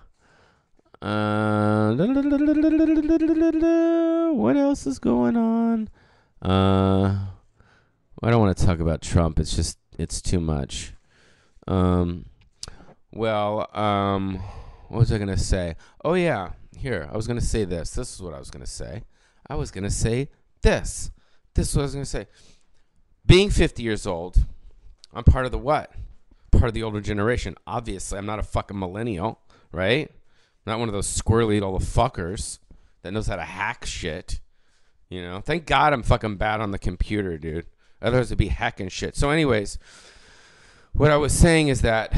uh, 1.02 1.94
what 4.34 4.56
else 4.56 4.86
is 4.86 5.00
going 5.00 5.36
on? 5.36 5.90
Uh, 6.42 7.28
I 8.24 8.30
don't 8.30 8.40
want 8.40 8.56
to 8.58 8.66
talk 8.66 8.80
about 8.80 9.02
Trump. 9.02 9.40
It's 9.40 9.56
just 9.56 9.78
it's 9.98 10.22
too 10.22 10.40
much. 10.40 10.94
Um, 11.68 12.26
well, 13.12 13.68
um, 13.78 14.40
what 14.90 15.00
was 15.00 15.12
I 15.12 15.18
gonna 15.18 15.38
say? 15.38 15.76
Oh 16.06 16.14
yeah, 16.14 16.52
here 16.78 17.10
I 17.12 17.16
was 17.16 17.28
gonna 17.28 17.42
say 17.42 17.66
this. 17.66 17.92
This 17.92 18.14
is 18.14 18.22
what 18.22 18.34
I 18.34 18.40
was 18.40 18.52
gonna 18.52 18.66
say. 18.66 19.04
I 19.50 19.56
was 19.56 19.72
gonna 19.72 19.92
say 19.92 20.30
this. 20.62 21.12
This 21.54 21.70
is 21.70 21.76
what 21.76 21.82
I 21.82 21.86
was 21.86 21.94
gonna 21.94 22.06
say. 22.06 22.28
Being 23.26 23.50
50 23.50 23.84
years 23.84 24.06
old, 24.06 24.46
I'm 25.14 25.24
part 25.24 25.46
of 25.46 25.52
the 25.52 25.58
what? 25.58 25.92
Part 26.52 26.66
of 26.66 26.74
the 26.74 26.84
older 26.84 27.02
generation. 27.02 27.56
Obviously, 27.66 28.18
I'm 28.18 28.26
not 28.26 28.40
a 28.40 28.44
fucking 28.44 28.78
millennial, 28.78 29.40
right? 29.72 30.12
not 30.66 30.80
one 30.80 30.90
of 30.90 30.94
those 30.94 31.08
squirrely 31.08 31.56
little 31.56 31.80
fuckers 31.80 32.60
that 33.02 33.12
knows 33.12 33.28
how 33.28 33.36
to 33.36 33.44
hack 33.44 33.86
shit. 33.86 34.40
You 35.10 35.22
know, 35.22 35.42
thank 35.42 35.66
God 35.66 35.94
I'm 35.94 36.04
fucking 36.04 36.38
bad 36.38 36.62
on 36.62 36.72
the 36.72 36.80
computer, 36.80 37.38
dude. 37.38 37.66
Otherwise, 38.02 38.28
it'd 38.28 38.38
be 38.38 38.48
hacking 38.48 38.90
shit. 38.90 39.16
So, 39.16 39.30
anyways, 39.30 39.78
what 40.94 41.12
I 41.12 41.18
was 41.18 41.34
saying 41.34 41.68
is 41.68 41.82
that 41.82 42.16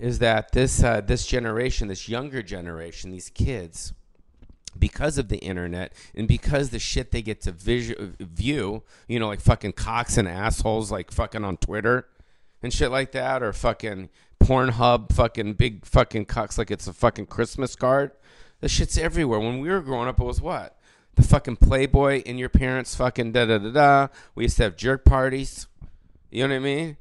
is 0.00 0.18
that 0.18 0.52
this 0.52 0.82
uh, 0.82 1.00
this 1.00 1.26
generation, 1.26 1.88
this 1.88 2.08
younger 2.08 2.42
generation, 2.42 3.10
these 3.10 3.30
kids, 3.30 3.92
because 4.78 5.18
of 5.18 5.28
the 5.28 5.38
internet 5.38 5.92
and 6.14 6.26
because 6.26 6.70
the 6.70 6.78
shit 6.78 7.10
they 7.10 7.22
get 7.22 7.40
to 7.42 7.52
view, 7.52 8.82
you 9.08 9.18
know, 9.18 9.28
like 9.28 9.40
fucking 9.40 9.72
cocks 9.72 10.16
and 10.16 10.28
assholes, 10.28 10.90
like 10.90 11.10
fucking 11.10 11.44
on 11.44 11.56
Twitter 11.56 12.06
and 12.62 12.72
shit 12.72 12.90
like 12.90 13.12
that, 13.12 13.42
or 13.42 13.52
fucking 13.52 14.08
Pornhub, 14.42 15.12
fucking 15.12 15.54
big 15.54 15.86
fucking 15.86 16.26
cocks 16.26 16.58
like 16.58 16.70
it's 16.70 16.86
a 16.86 16.92
fucking 16.92 17.26
Christmas 17.26 17.76
card. 17.76 18.12
The 18.60 18.68
shit's 18.68 18.98
everywhere. 18.98 19.40
When 19.40 19.60
we 19.60 19.68
were 19.68 19.80
growing 19.80 20.08
up, 20.08 20.20
it 20.20 20.24
was 20.24 20.40
what? 20.40 20.78
The 21.16 21.22
fucking 21.22 21.56
Playboy 21.56 22.22
in 22.22 22.38
your 22.38 22.48
parents' 22.48 22.94
fucking 22.94 23.32
da 23.32 23.46
da 23.46 23.58
da 23.58 23.70
da. 23.70 24.08
We 24.34 24.44
used 24.44 24.56
to 24.56 24.64
have 24.64 24.76
jerk 24.76 25.04
parties. 25.04 25.66
You 26.30 26.42
know 26.42 26.54
what 26.54 26.56
I 26.56 26.60
mean? 26.60 26.96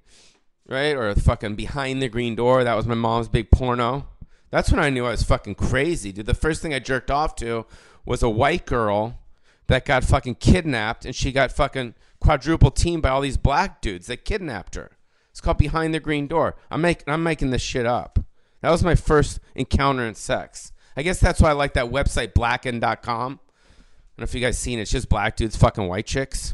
Right? 0.67 0.95
Or 0.95 1.13
fucking 1.15 1.55
behind 1.55 2.01
the 2.01 2.09
green 2.09 2.35
door. 2.35 2.63
That 2.63 2.75
was 2.75 2.85
my 2.85 2.95
mom's 2.95 3.27
big 3.27 3.49
porno. 3.51 4.07
That's 4.53 4.69
when 4.69 4.79
I 4.79 4.91
knew 4.91 5.07
I 5.07 5.09
was 5.09 5.23
fucking 5.23 5.55
crazy, 5.55 6.11
dude. 6.11 6.27
The 6.27 6.35
first 6.35 6.61
thing 6.61 6.75
I 6.75 6.79
jerked 6.79 7.09
off 7.09 7.35
to 7.37 7.65
was 8.05 8.21
a 8.21 8.29
white 8.29 8.67
girl 8.67 9.17
that 9.65 9.83
got 9.83 10.03
fucking 10.03 10.35
kidnapped 10.35 11.05
and 11.05 11.15
she 11.15 11.31
got 11.31 11.51
fucking 11.51 11.95
quadruple 12.19 12.69
teamed 12.69 13.01
by 13.01 13.09
all 13.09 13.21
these 13.21 13.35
black 13.35 13.81
dudes 13.81 14.05
that 14.05 14.25
kidnapped 14.25 14.75
her. 14.75 14.91
It's 15.31 15.41
called 15.41 15.57
Behind 15.57 15.91
the 15.91 15.99
Green 15.99 16.27
Door. 16.27 16.55
I'm 16.69 16.81
making 16.81 17.11
I'm 17.11 17.23
making 17.23 17.49
this 17.49 17.63
shit 17.63 17.87
up. 17.87 18.19
That 18.61 18.69
was 18.69 18.83
my 18.83 18.93
first 18.93 19.39
encounter 19.55 20.05
in 20.05 20.13
sex. 20.13 20.71
I 20.95 21.01
guess 21.01 21.19
that's 21.19 21.41
why 21.41 21.49
I 21.49 21.53
like 21.53 21.73
that 21.73 21.89
website 21.89 22.35
blacken.com. 22.35 22.79
I 22.83 23.25
don't 23.25 23.39
know 24.19 24.23
if 24.23 24.35
you 24.35 24.39
guys 24.39 24.59
seen 24.59 24.77
it. 24.77 24.83
It's 24.83 24.91
just 24.91 25.09
black 25.09 25.35
dudes 25.35 25.55
fucking 25.55 25.87
white 25.87 26.05
chicks. 26.05 26.53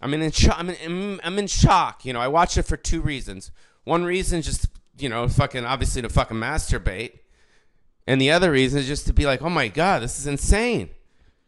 I'm 0.00 0.14
in, 0.14 0.32
I'm 0.52 0.70
in, 0.70 1.20
I'm 1.22 1.38
in 1.38 1.48
shock. 1.48 2.06
You 2.06 2.14
know, 2.14 2.20
I 2.20 2.28
watched 2.28 2.56
it 2.56 2.62
for 2.62 2.78
two 2.78 3.02
reasons. 3.02 3.52
One 3.84 4.04
reason 4.04 4.40
just 4.40 4.68
you 4.98 5.08
know, 5.08 5.28
fucking 5.28 5.64
obviously 5.64 6.02
to 6.02 6.08
fucking 6.08 6.36
masturbate. 6.36 7.20
And 8.06 8.20
the 8.20 8.30
other 8.30 8.50
reason 8.50 8.80
is 8.80 8.86
just 8.86 9.06
to 9.06 9.12
be 9.12 9.26
like, 9.26 9.42
oh 9.42 9.50
my 9.50 9.68
God, 9.68 10.02
this 10.02 10.18
is 10.18 10.26
insane. 10.26 10.90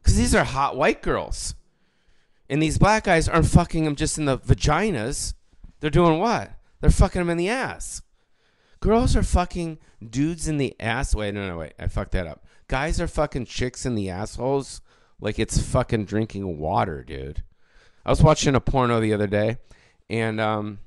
Because 0.03 0.17
these 0.17 0.35
are 0.35 0.45
hot 0.45 0.77
white 0.77 1.03
girls. 1.03 1.55
And 2.49 2.63
these 2.63 2.79
black 2.79 3.05
guys 3.05 3.29
aren't 3.29 3.47
fucking 3.47 3.85
them 3.85 3.97
just 3.97 4.19
in 4.19 4.25
the 4.25 4.39
vaginas. 4.39 5.35
They're 5.81 5.91
doing 5.91 6.19
what? 6.19 6.53
They're 6.81 6.91
fucking 6.91 7.21
them 7.21 7.31
in 7.31 7.37
the 7.37 7.49
ass. 7.49 8.03
Girls 8.81 9.15
are 9.15 9.23
fucking 9.23 9.79
dudes 10.09 10.49
in 10.49 10.57
the 10.57 10.75
ass. 10.81 11.15
Wait, 11.15 11.35
no, 11.35 11.47
no, 11.47 11.59
wait. 11.59 11.75
I 11.79 11.87
fucked 11.87 12.13
that 12.13 12.27
up. 12.27 12.45
Guys 12.69 13.01
are 13.01 13.09
fucking 13.09 13.47
chicks 13.47 13.85
in 13.87 13.95
the 13.95 14.11
assholes 14.11 14.81
like 15.21 15.39
it's 15.39 15.61
fucking 15.61 16.07
drinking 16.07 16.59
water, 16.59 17.05
dude. 17.05 17.43
I 18.05 18.11
was 18.11 18.23
watching 18.23 18.55
a 18.55 18.61
porno 18.61 19.01
the 19.01 19.13
other 19.13 19.27
day, 19.27 19.59
and 20.09 20.41
um, 20.41 20.79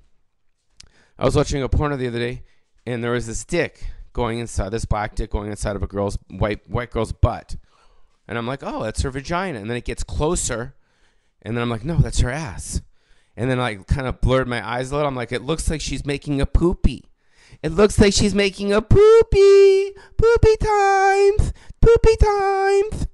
I 1.18 1.26
was 1.26 1.36
watching 1.36 1.62
a 1.62 1.70
porno 1.70 1.96
the 1.96 2.08
other 2.08 2.20
day, 2.20 2.44
and 2.86 3.04
there 3.04 3.12
was 3.12 3.28
this 3.28 3.46
dick 3.46 3.88
going 4.14 4.40
inside 4.40 4.70
this 4.70 4.86
black 4.86 5.16
dick 5.16 5.32
going 5.32 5.50
inside 5.50 5.76
of 5.76 5.84
a 5.84 5.88
girl's 5.88 6.18
white 6.30 6.68
white 6.70 6.92
girl's 6.92 7.12
butt, 7.12 7.56
and 8.28 8.38
I'm 8.38 8.48
like, 8.48 8.62
oh, 8.64 8.84
that's 8.84 9.02
her 9.02 9.12
vagina, 9.12 9.60
and 9.60 9.70
then 9.70 9.78
it 9.78 9.86
gets 9.86 10.04
closer, 10.04 10.76
and 11.42 11.56
then 11.56 11.62
I'm 11.62 11.70
like, 11.70 11.84
no, 11.84 11.98
that's 11.98 12.20
her 12.20 12.30
ass, 12.30 12.82
and 13.36 13.50
then 13.50 13.60
I 13.60 13.76
kind 13.76 14.08
of 14.08 14.22
blurred 14.22 14.48
my 14.48 14.66
eyes 14.68 14.92
a 14.92 14.96
little. 14.96 15.08
I'm 15.08 15.16
like, 15.16 15.32
it 15.32 15.44
looks 15.44 15.70
like 15.70 15.82
she's 15.82 16.06
making 16.06 16.42
a 16.42 16.46
poopy. 16.46 17.10
It 17.62 17.72
looks 17.72 18.00
like 18.00 18.14
she's 18.14 18.36
making 18.36 18.74
a 18.74 18.82
poopy, 18.82 19.92
poopy 20.18 20.58
times, 20.58 21.54
poopy 21.82 22.16
times. 22.18 23.08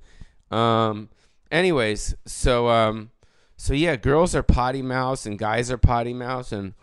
Um. 0.51 1.09
Anyways, 1.51 2.13
so 2.27 2.69
um, 2.69 3.09
so 3.57 3.73
yeah, 3.73 3.95
girls 3.95 4.35
are 4.35 4.43
potty 4.43 4.83
mouths 4.83 5.25
and 5.25 5.39
guys 5.39 5.71
are 5.71 5.79
potty 5.79 6.13
mouths, 6.13 6.51
and 6.51 6.75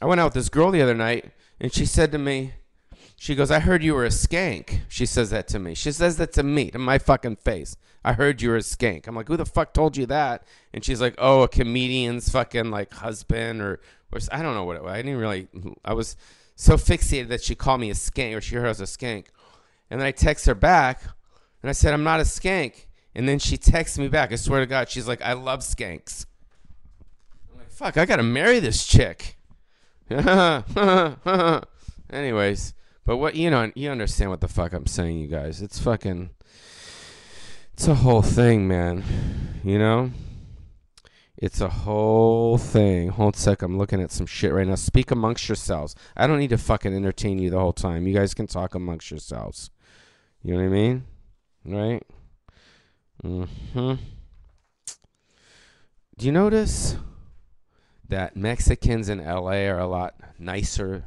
I 0.00 0.06
went 0.06 0.20
out 0.20 0.28
with 0.28 0.34
this 0.34 0.48
girl 0.48 0.70
the 0.70 0.80
other 0.80 0.94
night, 0.94 1.30
and 1.60 1.72
she 1.72 1.86
said 1.86 2.12
to 2.12 2.18
me, 2.18 2.54
she 3.16 3.34
goes, 3.34 3.50
I 3.50 3.58
heard 3.58 3.82
you 3.82 3.94
were 3.94 4.04
a 4.04 4.10
skank. 4.10 4.80
She 4.88 5.04
says 5.04 5.30
that 5.30 5.48
to 5.48 5.58
me. 5.58 5.74
She 5.74 5.90
says 5.90 6.18
that 6.18 6.32
to 6.34 6.44
me, 6.44 6.70
to 6.70 6.78
my 6.78 6.98
fucking 6.98 7.36
face. 7.36 7.76
I 8.04 8.12
heard 8.12 8.40
you 8.40 8.50
were 8.50 8.56
a 8.56 8.60
skank. 8.60 9.08
I'm 9.08 9.16
like, 9.16 9.26
who 9.26 9.36
the 9.36 9.44
fuck 9.44 9.74
told 9.74 9.96
you 9.96 10.06
that? 10.06 10.44
And 10.72 10.84
she's 10.84 11.00
like, 11.00 11.16
oh, 11.18 11.42
a 11.42 11.48
comedian's 11.48 12.28
fucking 12.28 12.70
like 12.70 12.92
husband 12.92 13.60
or, 13.60 13.80
or 14.12 14.20
I 14.30 14.40
don't 14.40 14.54
know 14.54 14.64
what 14.64 14.76
it 14.76 14.84
was. 14.84 14.92
I 14.92 15.02
didn't 15.02 15.18
really, 15.18 15.48
I 15.84 15.94
was 15.94 16.16
so 16.54 16.76
fixated 16.76 17.28
that 17.28 17.42
she 17.42 17.56
called 17.56 17.80
me 17.80 17.90
a 17.90 17.94
skank 17.94 18.36
or 18.36 18.40
she 18.40 18.54
heard 18.54 18.66
I 18.66 18.68
was 18.68 18.80
a 18.80 18.84
skank. 18.84 19.26
And 19.90 20.00
then 20.00 20.06
I 20.06 20.12
text 20.12 20.46
her 20.46 20.54
back 20.54 21.02
and 21.62 21.68
I 21.68 21.72
said, 21.72 21.92
I'm 21.92 22.04
not 22.04 22.20
a 22.20 22.24
skank. 22.24 22.86
And 23.16 23.28
then 23.28 23.40
she 23.40 23.56
texts 23.56 23.98
me 23.98 24.06
back. 24.06 24.30
I 24.30 24.36
swear 24.36 24.60
to 24.60 24.66
God, 24.66 24.88
she's 24.88 25.08
like, 25.08 25.22
I 25.22 25.32
love 25.32 25.60
skanks. 25.60 26.24
I'm 27.50 27.58
like, 27.58 27.70
fuck, 27.70 27.96
I 27.96 28.06
gotta 28.06 28.22
marry 28.22 28.60
this 28.60 28.86
chick. 28.86 29.37
Anyways, 32.10 32.74
but 33.04 33.18
what 33.18 33.34
you 33.34 33.50
know, 33.50 33.70
you 33.74 33.90
understand 33.90 34.30
what 34.30 34.40
the 34.40 34.48
fuck 34.48 34.72
I'm 34.72 34.86
saying, 34.86 35.18
you 35.18 35.26
guys. 35.26 35.60
It's 35.60 35.78
fucking, 35.78 36.30
it's 37.74 37.88
a 37.88 37.96
whole 37.96 38.22
thing, 38.22 38.66
man. 38.66 39.04
You 39.62 39.78
know, 39.78 40.10
it's 41.36 41.60
a 41.60 41.68
whole 41.68 42.56
thing. 42.56 43.10
Hold 43.10 43.36
sec, 43.36 43.60
I'm 43.62 43.76
looking 43.76 44.00
at 44.00 44.10
some 44.10 44.26
shit 44.26 44.52
right 44.52 44.66
now. 44.66 44.76
Speak 44.76 45.10
amongst 45.10 45.48
yourselves. 45.48 45.94
I 46.16 46.26
don't 46.26 46.38
need 46.38 46.50
to 46.50 46.58
fucking 46.58 46.94
entertain 46.94 47.38
you 47.38 47.50
the 47.50 47.58
whole 47.58 47.74
time. 47.74 48.06
You 48.06 48.14
guys 48.14 48.32
can 48.32 48.46
talk 48.46 48.74
amongst 48.74 49.10
yourselves. 49.10 49.70
You 50.42 50.54
know 50.54 50.60
what 50.60 50.66
I 50.66 50.70
mean? 50.70 51.04
Right? 51.64 52.02
Mm-hmm. 53.22 53.94
Do 56.16 56.26
you 56.26 56.32
notice? 56.32 56.96
That 58.08 58.36
Mexicans 58.36 59.08
in 59.08 59.24
LA 59.24 59.66
are 59.66 59.78
a 59.78 59.86
lot 59.86 60.14
nicer 60.38 61.04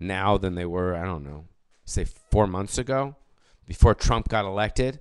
now 0.00 0.38
than 0.38 0.54
they 0.54 0.64
were, 0.64 0.94
I 0.94 1.04
don't 1.04 1.24
know, 1.24 1.44
say 1.84 2.04
four 2.04 2.46
months 2.46 2.78
ago 2.78 3.16
before 3.66 3.94
Trump 3.94 4.28
got 4.28 4.44
elected. 4.44 5.00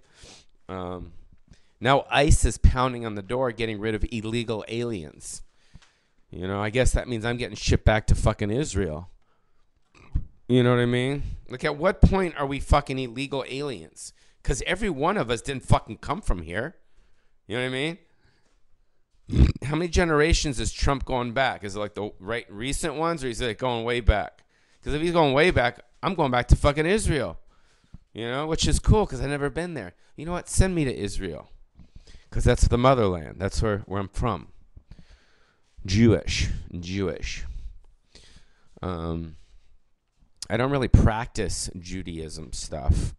Um, 0.67 1.13
now 1.79 2.05
ICE 2.09 2.45
is 2.45 2.57
pounding 2.57 3.05
on 3.05 3.15
the 3.15 3.21
door 3.21 3.51
getting 3.51 3.79
rid 3.79 3.95
of 3.95 4.05
illegal 4.11 4.65
aliens. 4.67 5.41
You 6.29 6.47
know, 6.47 6.61
I 6.61 6.69
guess 6.69 6.91
that 6.91 7.07
means 7.07 7.23
I'm 7.23 7.37
getting 7.37 7.55
shipped 7.55 7.85
back 7.85 8.07
to 8.07 8.15
fucking 8.15 8.51
Israel. 8.51 9.09
You 10.47 10.63
know 10.63 10.71
what 10.71 10.81
I 10.81 10.85
mean? 10.85 11.23
Like, 11.49 11.63
at 11.63 11.77
what 11.77 12.01
point 12.01 12.35
are 12.37 12.45
we 12.45 12.59
fucking 12.59 12.99
illegal 12.99 13.45
aliens? 13.47 14.13
Because 14.41 14.61
every 14.65 14.89
one 14.89 15.17
of 15.17 15.29
us 15.29 15.41
didn't 15.41 15.63
fucking 15.63 15.97
come 15.97 16.21
from 16.21 16.41
here. 16.41 16.75
You 17.47 17.55
know 17.55 17.63
what 17.63 17.67
I 17.67 17.71
mean? 17.71 17.97
How 19.67 19.75
many 19.75 19.89
generations 19.89 20.59
is 20.59 20.71
Trump 20.71 21.05
going 21.05 21.33
back? 21.33 21.63
Is 21.63 21.75
it 21.75 21.79
like 21.79 21.93
the 21.93 22.11
right 22.19 22.45
recent 22.49 22.95
ones, 22.95 23.23
or 23.23 23.27
is 23.27 23.41
it 23.41 23.57
going 23.57 23.83
way 23.83 23.99
back? 23.99 24.43
Because 24.79 24.93
if 24.93 25.01
he's 25.01 25.11
going 25.11 25.33
way 25.33 25.51
back, 25.51 25.81
I'm 26.01 26.15
going 26.15 26.31
back 26.31 26.47
to 26.49 26.55
fucking 26.55 26.85
Israel. 26.85 27.37
You 28.13 28.27
know, 28.27 28.47
which 28.47 28.67
is 28.67 28.79
cool 28.79 29.05
because 29.05 29.21
I've 29.21 29.29
never 29.29 29.49
been 29.49 29.73
there. 29.73 29.93
You 30.15 30.25
know 30.25 30.31
what? 30.31 30.49
Send 30.49 30.73
me 30.73 30.85
to 30.85 30.95
Israel, 30.95 31.49
because 32.29 32.43
that's 32.43 32.67
the 32.67 32.77
motherland. 32.77 33.35
That's 33.39 33.61
where 33.61 33.79
where 33.79 33.99
I'm 33.99 34.09
from. 34.09 34.47
Jewish, 35.85 36.49
Jewish. 36.79 37.45
Um, 38.81 39.35
I 40.49 40.57
don't 40.57 40.71
really 40.71 40.87
practice 40.87 41.69
Judaism 41.77 42.53
stuff. 42.53 43.13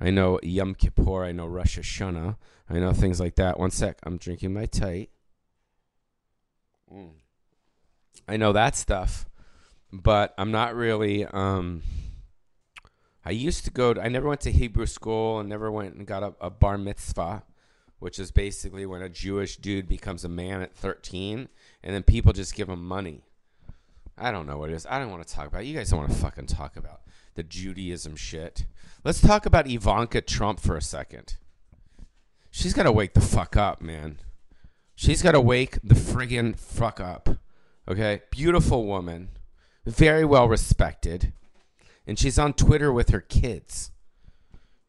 I 0.00 0.10
know 0.10 0.38
Yom 0.42 0.74
Kippur. 0.74 1.24
I 1.24 1.32
know 1.32 1.46
Rosh 1.46 1.78
Hashanah. 1.78 2.36
I 2.70 2.78
know 2.78 2.92
things 2.92 3.18
like 3.18 3.36
that. 3.36 3.58
One 3.58 3.70
sec. 3.70 3.98
I'm 4.04 4.18
drinking 4.18 4.52
my 4.52 4.66
tight. 4.66 5.10
Mm. 6.92 7.10
I 8.26 8.36
know 8.36 8.52
that 8.52 8.76
stuff, 8.76 9.26
but 9.92 10.34
I'm 10.38 10.50
not 10.50 10.74
really. 10.74 11.24
Um, 11.24 11.82
I 13.24 13.30
used 13.30 13.64
to 13.64 13.70
go. 13.70 13.94
To, 13.94 14.02
I 14.02 14.08
never 14.08 14.28
went 14.28 14.40
to 14.42 14.52
Hebrew 14.52 14.86
school 14.86 15.38
and 15.38 15.48
never 15.48 15.70
went 15.70 15.94
and 15.94 16.06
got 16.06 16.22
a, 16.22 16.34
a 16.40 16.50
bar 16.50 16.78
mitzvah, 16.78 17.44
which 17.98 18.18
is 18.18 18.30
basically 18.30 18.86
when 18.86 19.02
a 19.02 19.08
Jewish 19.08 19.56
dude 19.56 19.88
becomes 19.88 20.24
a 20.24 20.28
man 20.28 20.62
at 20.62 20.74
13, 20.74 21.48
and 21.82 21.94
then 21.94 22.02
people 22.02 22.32
just 22.32 22.54
give 22.54 22.68
him 22.68 22.86
money. 22.86 23.24
I 24.16 24.32
don't 24.32 24.46
know 24.46 24.58
what 24.58 24.70
it 24.70 24.74
is. 24.74 24.86
I 24.86 24.98
don't 24.98 25.10
want 25.10 25.26
to 25.26 25.32
talk 25.32 25.46
about. 25.46 25.62
It. 25.62 25.66
You 25.66 25.76
guys 25.76 25.90
don't 25.90 26.00
want 26.00 26.10
to 26.10 26.18
fucking 26.18 26.46
talk 26.46 26.76
about 26.76 27.02
the 27.34 27.42
Judaism 27.42 28.16
shit. 28.16 28.66
Let's 29.04 29.20
talk 29.20 29.46
about 29.46 29.68
Ivanka 29.68 30.20
Trump 30.20 30.58
for 30.58 30.76
a 30.76 30.82
second. 30.82 31.36
She's 32.50 32.74
got 32.74 32.82
to 32.84 32.92
wake 32.92 33.14
the 33.14 33.20
fuck 33.20 33.56
up, 33.56 33.80
man. 33.80 34.18
She's 35.00 35.22
got 35.22 35.32
to 35.32 35.40
wake 35.40 35.78
the 35.84 35.94
friggin' 35.94 36.58
fuck 36.58 36.98
up. 36.98 37.28
Okay? 37.86 38.22
Beautiful 38.32 38.84
woman. 38.84 39.28
Very 39.86 40.24
well 40.24 40.48
respected. 40.48 41.32
And 42.04 42.18
she's 42.18 42.36
on 42.36 42.52
Twitter 42.52 42.92
with 42.92 43.10
her 43.10 43.20
kids. 43.20 43.92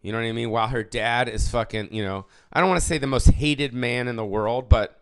You 0.02 0.12
know 0.12 0.18
what 0.18 0.26
I 0.26 0.32
mean? 0.32 0.50
While 0.50 0.70
her 0.70 0.82
dad 0.82 1.30
is 1.30 1.52
fucking, 1.52 1.94
you 1.94 2.04
know, 2.04 2.26
I 2.52 2.60
don't 2.60 2.70
want 2.70 2.82
to 2.82 2.88
say 2.88 2.98
the 2.98 3.06
most 3.06 3.30
hated 3.30 3.72
man 3.72 4.08
in 4.08 4.16
the 4.16 4.26
world, 4.26 4.68
but, 4.68 5.00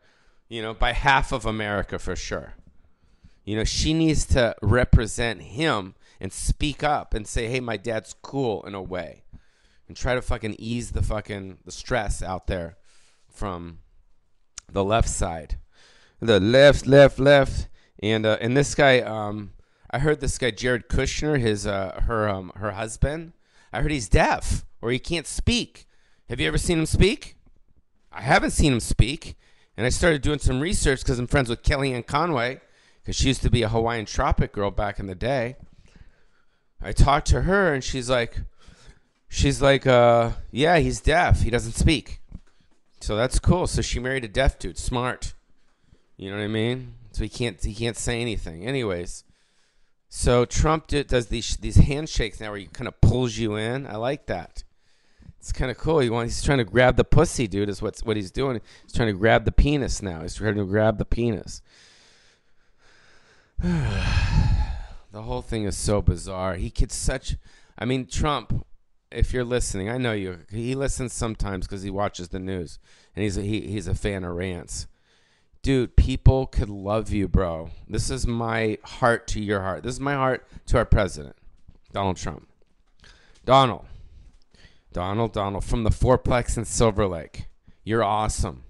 you 0.50 0.62
know, 0.62 0.74
by 0.74 0.92
half 0.92 1.32
of 1.32 1.46
America 1.46 1.98
for 2.00 2.18
sure. 2.18 2.56
You 3.46 3.56
know, 3.56 3.64
she 3.64 3.94
needs 3.94 4.26
to 4.26 4.58
represent 4.62 5.42
him 5.42 5.96
and 6.20 6.34
speak 6.34 6.84
up 6.84 7.14
and 7.14 7.26
say, 7.26 7.48
"Hey, 7.48 7.62
my 7.62 7.78
dad's 7.78 8.14
cool 8.22 8.62
in 8.64 8.76
a 8.76 8.82
way." 8.82 9.24
And 9.88 9.96
try 9.96 10.16
to 10.16 10.22
fucking 10.22 10.58
ease 10.60 10.92
the 10.92 11.02
fucking 11.02 11.60
the 11.64 11.72
stress 11.72 12.22
out 12.22 12.48
there 12.48 12.76
from 13.30 13.80
the 14.71 14.83
left 14.83 15.09
side. 15.09 15.57
The 16.19 16.39
left, 16.39 16.88
left, 16.88 17.19
left. 17.19 17.67
And 18.01 18.25
uh, 18.25 18.38
and 18.41 18.55
this 18.55 18.75
guy 18.75 19.00
um 19.00 19.53
I 19.89 20.00
heard 20.00 20.19
this 20.19 20.38
guy 20.38 20.51
Jared 20.51 20.88
Kushner, 20.88 21.39
his 21.39 21.65
uh 21.65 22.01
her 22.05 22.29
um 22.29 22.51
her 22.55 22.71
husband, 22.71 23.33
I 23.74 23.81
heard 23.81 23.91
he's 23.91 24.09
deaf 24.09 24.65
or 24.81 24.91
he 24.91 25.00
can't 25.00 25.27
speak. 25.27 25.86
Have 26.29 26.39
you 26.39 26.47
ever 26.47 26.57
seen 26.57 26.79
him 26.79 26.86
speak? 26.86 27.36
I 28.12 28.21
haven't 28.21 28.51
seen 28.51 28.74
him 28.74 28.79
speak. 28.79 29.36
And 29.75 29.86
I 29.86 29.89
started 29.89 30.24
doing 30.24 30.39
some 30.39 30.59
research 30.59 31.01
because 31.01 31.19
I'm 31.19 31.27
friends 31.27 31.50
with 31.50 31.62
Kellyanne 31.62 32.05
Conway 32.05 32.62
because 33.01 33.15
she 33.15 33.27
used 33.27 33.43
to 33.43 33.51
be 33.51 33.62
a 33.62 33.69
Hawaiian 33.69 34.05
Tropic 34.05 34.51
girl 34.51 34.71
back 34.71 35.00
in 35.00 35.05
the 35.05 35.15
day. 35.15 35.55
I 36.81 36.91
talked 36.91 37.27
to 37.27 37.41
her 37.41 37.74
and 37.74 37.83
she's 37.83 38.09
like, 38.09 38.39
she's 39.29 39.62
like, 39.62 39.86
uh, 39.86 40.31
yeah, 40.51 40.79
he's 40.79 41.00
deaf. 41.00 41.41
He 41.41 41.51
doesn't 41.51 41.74
speak. 41.74 42.21
So 43.00 43.16
that's 43.16 43.39
cool. 43.39 43.68
So 43.68 43.82
she 43.82 44.00
married 44.00 44.25
a 44.25 44.27
deaf 44.27 44.60
dude. 44.60 44.77
Smart. 44.77 45.34
You 46.18 46.32
know 46.32 46.38
what 46.38 46.44
I 46.44 46.48
mean? 46.48 46.94
So 47.12 47.24
he 47.24 47.30
can't 47.30 47.63
he 47.63 47.74
can't 47.74 47.98
say 47.98 48.22
anything. 48.22 48.66
Anyways, 48.66 49.24
so 50.10 50.46
Trump 50.46 50.88
does 50.88 51.27
these 51.27 51.58
these 51.58 51.77
handshakes 51.77 52.39
now 52.39 52.51
where 52.51 52.60
he 52.60 52.66
kind 52.68 52.88
of 52.88 53.00
pulls 53.01 53.38
you 53.38 53.56
in. 53.56 53.86
I 53.86 53.96
like 53.96 54.25
that. 54.27 54.63
It's 55.39 55.51
kind 55.51 55.72
of 55.72 55.77
cool. 55.77 56.00
He 56.00 56.10
wants, 56.10 56.36
he's 56.36 56.44
trying 56.44 56.58
to 56.58 56.66
grab 56.66 56.98
the 56.98 57.04
pussy, 57.04 57.48
dude. 57.48 57.70
Is 57.70 57.82
what's 57.82 58.04
what 58.04 58.18
he's 58.18 58.32
doing. 58.32 58.60
He's 58.84 58.94
trying 58.94 59.08
to 59.08 59.18
grab 59.18 59.46
the 59.46 59.51
penis 59.51 60.01
now. 60.01 60.22
He's 60.22 60.36
trying 60.36 60.56
to 60.56 60.66
grab 60.66 60.98
the 60.98 61.06
penis. 61.06 61.62
the 63.63 65.22
whole 65.22 65.42
thing 65.42 65.63
is 65.63 65.77
so 65.77 66.01
bizarre. 66.01 66.56
He 66.56 66.70
gets 66.70 66.96
such. 66.96 67.38
I 67.77 67.86
mean, 67.86 68.08
Trump. 68.08 68.66
If 69.12 69.34
you're 69.34 69.46
listening, 69.46 69.90
I 69.90 69.98
know 69.98 70.14
you. 70.14 70.40
He 70.52 70.76
listens 70.76 71.14
sometimes 71.14 71.66
because 71.66 71.84
he 71.84 71.90
watches 71.90 72.30
the 72.30 72.40
news, 72.40 72.80
and 73.16 73.24
he's 73.24 73.38
a, 73.38 73.42
he, 73.42 73.62
he's 73.62 73.88
a 73.88 73.96
fan 73.96 74.24
of 74.24 74.36
rants. 74.36 74.88
Dude, 75.62 75.96
people 75.96 76.46
could 76.46 76.70
love 76.70 77.12
you, 77.12 77.28
bro. 77.28 77.72
This 77.88 78.10
is 78.10 78.28
my 78.28 78.78
heart 78.84 79.28
to 79.28 79.42
your 79.42 79.62
heart. 79.62 79.84
This 79.84 79.94
is 79.94 80.00
my 80.00 80.14
heart 80.14 80.48
to 80.68 80.78
our 80.78 80.86
president, 80.86 81.36
Donald 81.92 82.18
Trump. 82.18 82.48
Donald, 83.46 83.86
Donald, 84.92 85.32
Donald, 85.32 85.64
from 85.64 85.84
the 85.84 85.90
fourplex 85.90 86.58
in 86.58 86.66
Silver 86.66 87.08
Lake. 87.08 87.48
You're 87.84 88.04
awesome. 88.04 88.64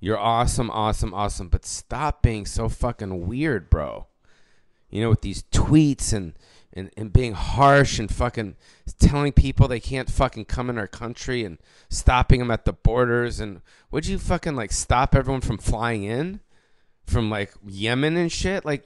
You're 0.00 0.18
awesome, 0.18 0.70
awesome, 0.70 1.12
awesome. 1.12 1.48
But 1.48 1.66
stop 1.66 2.22
being 2.22 2.46
so 2.46 2.68
fucking 2.68 3.26
weird, 3.26 3.68
bro. 3.68 4.06
You 4.90 5.02
know, 5.02 5.10
with 5.10 5.22
these 5.22 5.42
tweets 5.44 6.12
and, 6.12 6.34
and, 6.74 6.90
and 6.96 7.12
being 7.12 7.32
harsh 7.32 7.98
and 7.98 8.12
fucking 8.12 8.56
telling 8.98 9.32
people 9.32 9.68
they 9.68 9.80
can't 9.80 10.10
fucking 10.10 10.44
come 10.44 10.68
in 10.68 10.76
our 10.76 10.88
country 10.88 11.44
and 11.44 11.58
stopping 11.88 12.40
them 12.40 12.50
at 12.50 12.64
the 12.64 12.72
borders. 12.72 13.38
And 13.38 13.62
would 13.90 14.06
you 14.06 14.18
fucking 14.18 14.56
like 14.56 14.72
stop 14.72 15.14
everyone 15.14 15.40
from 15.40 15.58
flying 15.58 16.02
in 16.02 16.40
from 17.06 17.30
like 17.30 17.52
Yemen 17.64 18.16
and 18.16 18.30
shit? 18.30 18.64
Like, 18.64 18.84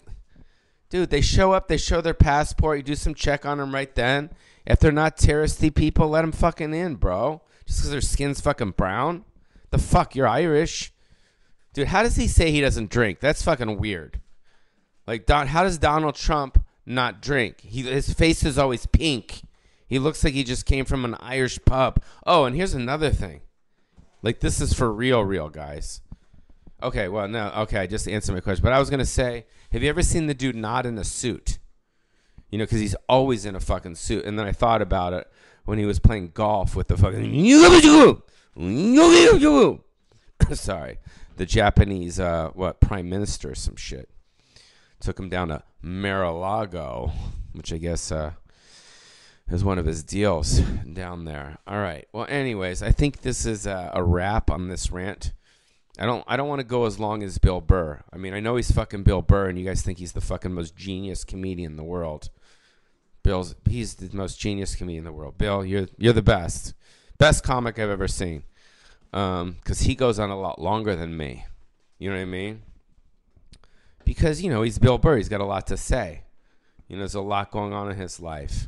dude, 0.90 1.10
they 1.10 1.22
show 1.22 1.52
up, 1.52 1.68
they 1.68 1.78
show 1.78 2.00
their 2.02 2.14
passport, 2.14 2.78
you 2.78 2.82
do 2.82 2.94
some 2.94 3.14
check 3.14 3.46
on 3.46 3.58
them 3.58 3.74
right 3.74 3.94
then. 3.94 4.30
If 4.66 4.80
they're 4.80 4.92
not 4.92 5.16
terroristy 5.16 5.74
people, 5.74 6.10
let 6.10 6.20
them 6.20 6.32
fucking 6.32 6.74
in, 6.74 6.96
bro. 6.96 7.40
Just 7.66 7.80
because 7.80 7.90
their 7.90 8.00
skin's 8.02 8.40
fucking 8.40 8.72
brown. 8.72 9.24
The 9.70 9.78
fuck, 9.78 10.14
you're 10.14 10.28
Irish. 10.28 10.92
Dude, 11.72 11.88
how 11.88 12.02
does 12.02 12.16
he 12.16 12.28
say 12.28 12.50
he 12.50 12.60
doesn't 12.60 12.90
drink? 12.90 13.20
That's 13.20 13.42
fucking 13.42 13.78
weird. 13.78 14.20
Like, 15.06 15.24
Don, 15.24 15.46
how 15.46 15.62
does 15.62 15.78
Donald 15.78 16.16
Trump 16.16 16.62
not 16.88 17.22
drink? 17.22 17.60
He, 17.60 17.82
his 17.82 18.12
face 18.12 18.44
is 18.44 18.58
always 18.58 18.86
pink. 18.86 19.42
He 19.86 19.98
looks 19.98 20.22
like 20.22 20.34
he 20.34 20.44
just 20.44 20.66
came 20.66 20.84
from 20.84 21.04
an 21.04 21.16
Irish 21.20 21.58
pub. 21.64 22.02
Oh, 22.26 22.44
and 22.44 22.54
here's 22.54 22.74
another 22.74 23.10
thing. 23.10 23.40
Like, 24.22 24.40
this 24.40 24.60
is 24.60 24.72
for 24.74 24.92
real, 24.92 25.24
real, 25.24 25.48
guys. 25.48 26.00
Okay, 26.82 27.08
well, 27.08 27.28
no, 27.28 27.50
okay, 27.58 27.78
I 27.78 27.86
just 27.86 28.08
answered 28.08 28.34
my 28.34 28.40
question. 28.40 28.62
But 28.62 28.72
I 28.72 28.78
was 28.78 28.90
going 28.90 28.98
to 28.98 29.06
say, 29.06 29.46
have 29.72 29.82
you 29.82 29.88
ever 29.88 30.02
seen 30.02 30.26
the 30.26 30.34
dude 30.34 30.56
not 30.56 30.86
in 30.86 30.98
a 30.98 31.04
suit? 31.04 31.58
You 32.50 32.58
know, 32.58 32.64
because 32.64 32.80
he's 32.80 32.96
always 33.08 33.44
in 33.44 33.54
a 33.54 33.60
fucking 33.60 33.94
suit. 33.94 34.24
And 34.24 34.38
then 34.38 34.46
I 34.46 34.52
thought 34.52 34.82
about 34.82 35.12
it 35.12 35.30
when 35.64 35.78
he 35.78 35.84
was 35.84 35.98
playing 35.98 36.32
golf 36.34 36.74
with 36.74 36.88
the 36.88 36.96
fucking. 36.96 37.32
Sorry 40.52 40.98
the 41.38 41.46
Japanese 41.46 42.20
uh, 42.20 42.50
what 42.52 42.80
prime 42.80 43.08
minister 43.08 43.52
or 43.52 43.54
some 43.54 43.76
shit. 43.76 44.10
Took 45.00 45.18
him 45.18 45.28
down 45.28 45.48
to 45.48 45.62
Mar-a-Lago, 45.80 47.12
which 47.52 47.72
I 47.72 47.78
guess 47.78 48.10
uh, 48.10 48.32
is 49.48 49.64
one 49.64 49.78
of 49.78 49.86
his 49.86 50.02
deals 50.02 50.58
down 50.92 51.24
there. 51.24 51.58
All 51.66 51.78
right. 51.78 52.06
Well, 52.12 52.26
anyways, 52.28 52.82
I 52.82 52.90
think 52.90 53.20
this 53.22 53.46
is 53.46 53.66
a, 53.66 53.92
a 53.94 54.02
wrap 54.02 54.50
on 54.50 54.68
this 54.68 54.90
rant. 54.90 55.32
I 56.00 56.06
don't 56.06 56.22
I 56.28 56.36
don't 56.36 56.48
want 56.48 56.60
to 56.60 56.66
go 56.66 56.84
as 56.84 57.00
long 57.00 57.22
as 57.22 57.38
Bill 57.38 57.60
Burr. 57.60 58.02
I 58.12 58.16
mean, 58.18 58.32
I 58.34 58.40
know 58.40 58.56
he's 58.56 58.70
fucking 58.70 59.02
Bill 59.02 59.22
Burr, 59.22 59.48
and 59.48 59.58
you 59.58 59.64
guys 59.64 59.82
think 59.82 59.98
he's 59.98 60.12
the 60.12 60.20
fucking 60.20 60.52
most 60.52 60.76
genius 60.76 61.24
comedian 61.24 61.72
in 61.72 61.76
the 61.76 61.82
world. 61.82 62.30
Bill's 63.24 63.54
he's 63.68 63.96
the 63.96 64.16
most 64.16 64.38
genius 64.38 64.76
comedian 64.76 65.00
in 65.06 65.12
the 65.12 65.12
world. 65.12 65.38
Bill, 65.38 65.64
you're 65.64 65.88
you're 65.96 66.12
the 66.12 66.22
best, 66.22 66.74
best 67.18 67.42
comic 67.42 67.78
I've 67.78 67.90
ever 67.90 68.06
seen 68.08 68.44
Um, 69.12 69.56
because 69.58 69.80
he 69.80 69.94
goes 69.94 70.18
on 70.18 70.30
a 70.30 70.38
lot 70.38 70.60
longer 70.60 70.94
than 70.94 71.16
me. 71.16 71.46
You 71.98 72.10
know 72.10 72.16
what 72.16 72.22
I 72.22 72.26
mean? 72.26 72.62
Because 74.08 74.40
you 74.40 74.48
know 74.48 74.62
he's 74.62 74.78
Bill 74.78 74.96
Burr. 74.96 75.18
He's 75.18 75.28
got 75.28 75.42
a 75.42 75.44
lot 75.44 75.66
to 75.66 75.76
say. 75.76 76.22
You 76.88 76.96
know, 76.96 77.00
there's 77.00 77.14
a 77.14 77.20
lot 77.20 77.50
going 77.50 77.74
on 77.74 77.90
in 77.90 77.98
his 77.98 78.18
life, 78.18 78.66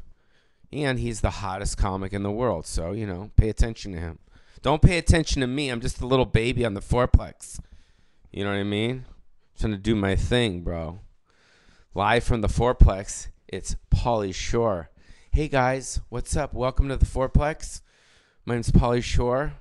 and 0.70 0.98
he's 0.98 1.22
the 1.22 1.31
hottest 1.31 1.79
comic 1.79 2.12
in 2.12 2.22
the 2.22 2.31
world. 2.31 2.66
So 2.66 2.92
you 2.92 3.07
know, 3.07 3.31
pay 3.37 3.48
attention 3.48 3.92
to 3.92 3.98
him. 3.98 4.18
Don't 4.61 4.83
pay 4.83 4.98
attention 4.98 5.40
to 5.40 5.46
me. 5.46 5.70
I'm 5.70 5.81
just 5.81 6.03
a 6.03 6.07
little 6.07 6.26
baby 6.26 6.62
on 6.66 6.74
the 6.74 6.83
fourplex. 6.83 7.59
You 8.31 8.44
know 8.44 8.50
what 8.50 8.59
I 8.59 8.64
mean? 8.64 9.07
I'm 9.09 9.59
trying 9.59 9.72
to 9.72 9.79
do 9.79 9.94
my 9.94 10.14
thing, 10.14 10.61
bro. 10.61 10.98
Live 11.94 12.22
from 12.22 12.42
the 12.42 12.48
fourplex, 12.48 13.29
it's 13.48 13.76
Pauly 13.90 14.35
Shore. 14.35 14.90
Hey 15.33 15.48
guys, 15.48 16.03
what's 16.11 16.37
up? 16.37 16.53
Welcome 16.53 16.90
to 16.90 16.98
the 16.98 17.07
fourplex. 17.07 17.81
My 18.44 18.57
name's 18.57 18.72
Pauly 18.72 19.03
Shore. 19.03 19.55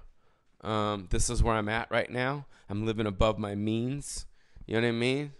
Um, 0.59 1.07
this 1.09 1.29
is 1.29 1.41
where 1.41 1.55
I'm 1.55 1.69
at 1.69 1.89
right 1.89 2.09
now. 2.09 2.47
I'm 2.69 2.85
living 2.85 3.07
above 3.07 3.39
my 3.39 3.55
means. 3.55 4.25
You 4.67 4.75
know 4.75 4.81
what 4.81 4.89
I 4.89 4.91
mean? 4.91 5.31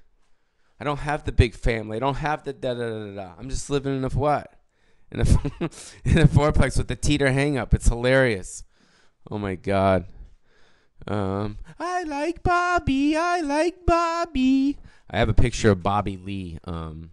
I 0.79 0.85
don't 0.85 0.99
have 0.99 1.25
the 1.25 1.31
big 1.31 1.55
family. 1.55 1.97
I 1.97 1.99
don't 1.99 2.15
have 2.15 2.43
the 2.43 2.53
da 2.53 2.73
da 2.73 2.89
da 2.89 3.15
da. 3.15 3.31
I'm 3.37 3.49
just 3.49 3.69
living 3.69 3.97
in 3.97 4.05
a 4.05 4.09
what? 4.09 4.53
In 5.11 5.19
a 5.19 5.23
in 6.05 6.17
a 6.19 6.27
fourplex 6.27 6.77
with 6.77 6.87
the 6.87 6.95
teeter 6.95 7.31
hang 7.31 7.57
up. 7.57 7.73
It's 7.73 7.87
hilarious. 7.87 8.63
Oh 9.29 9.37
my 9.37 9.55
god. 9.55 10.05
Um, 11.07 11.57
I 11.79 12.03
like 12.03 12.43
Bobby. 12.43 13.15
I 13.17 13.41
like 13.41 13.85
Bobby. 13.85 14.77
I 15.09 15.17
have 15.17 15.29
a 15.29 15.33
picture 15.33 15.71
of 15.71 15.83
Bobby 15.83 16.17
Lee 16.17 16.59
um 16.63 17.11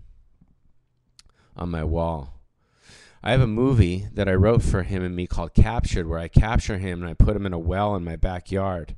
on 1.57 1.70
my 1.70 1.85
wall. 1.85 2.35
I 3.22 3.33
have 3.33 3.40
a 3.40 3.46
movie 3.48 4.07
that 4.14 4.29
I 4.29 4.35
wrote 4.35 4.62
for 4.62 4.85
him 4.85 5.02
and 5.02 5.16
me 5.16 5.26
called 5.26 5.52
Captured, 5.52 6.07
where 6.07 6.20
I 6.20 6.29
capture 6.29 6.79
him 6.79 7.02
and 7.02 7.11
I 7.11 7.14
put 7.14 7.35
him 7.35 7.44
in 7.44 7.52
a 7.52 7.59
well 7.59 7.96
in 7.96 8.05
my 8.05 8.14
backyard 8.14 8.94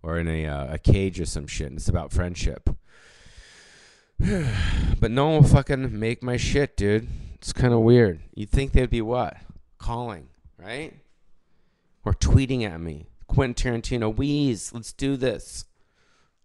or 0.00 0.18
in 0.18 0.28
a, 0.28 0.46
uh, 0.46 0.74
a 0.74 0.78
cage 0.78 1.18
or 1.18 1.26
some 1.26 1.48
shit. 1.48 1.68
And 1.68 1.78
it's 1.78 1.88
about 1.88 2.12
friendship. 2.12 2.70
but 5.00 5.10
no 5.10 5.28
one 5.28 5.42
will 5.42 5.48
fucking 5.48 5.98
make 5.98 6.22
my 6.22 6.36
shit, 6.36 6.76
dude. 6.76 7.08
It's 7.34 7.52
kind 7.52 7.74
of 7.74 7.80
weird. 7.80 8.20
You'd 8.34 8.50
think 8.50 8.72
they'd 8.72 8.88
be 8.88 9.02
what? 9.02 9.36
Calling, 9.78 10.28
right? 10.58 10.94
Or 12.04 12.14
tweeting 12.14 12.62
at 12.62 12.80
me. 12.80 13.06
Quentin 13.26 13.82
Tarantino, 13.82 14.14
Wheeze, 14.14 14.72
let's 14.72 14.92
do 14.92 15.16
this. 15.16 15.64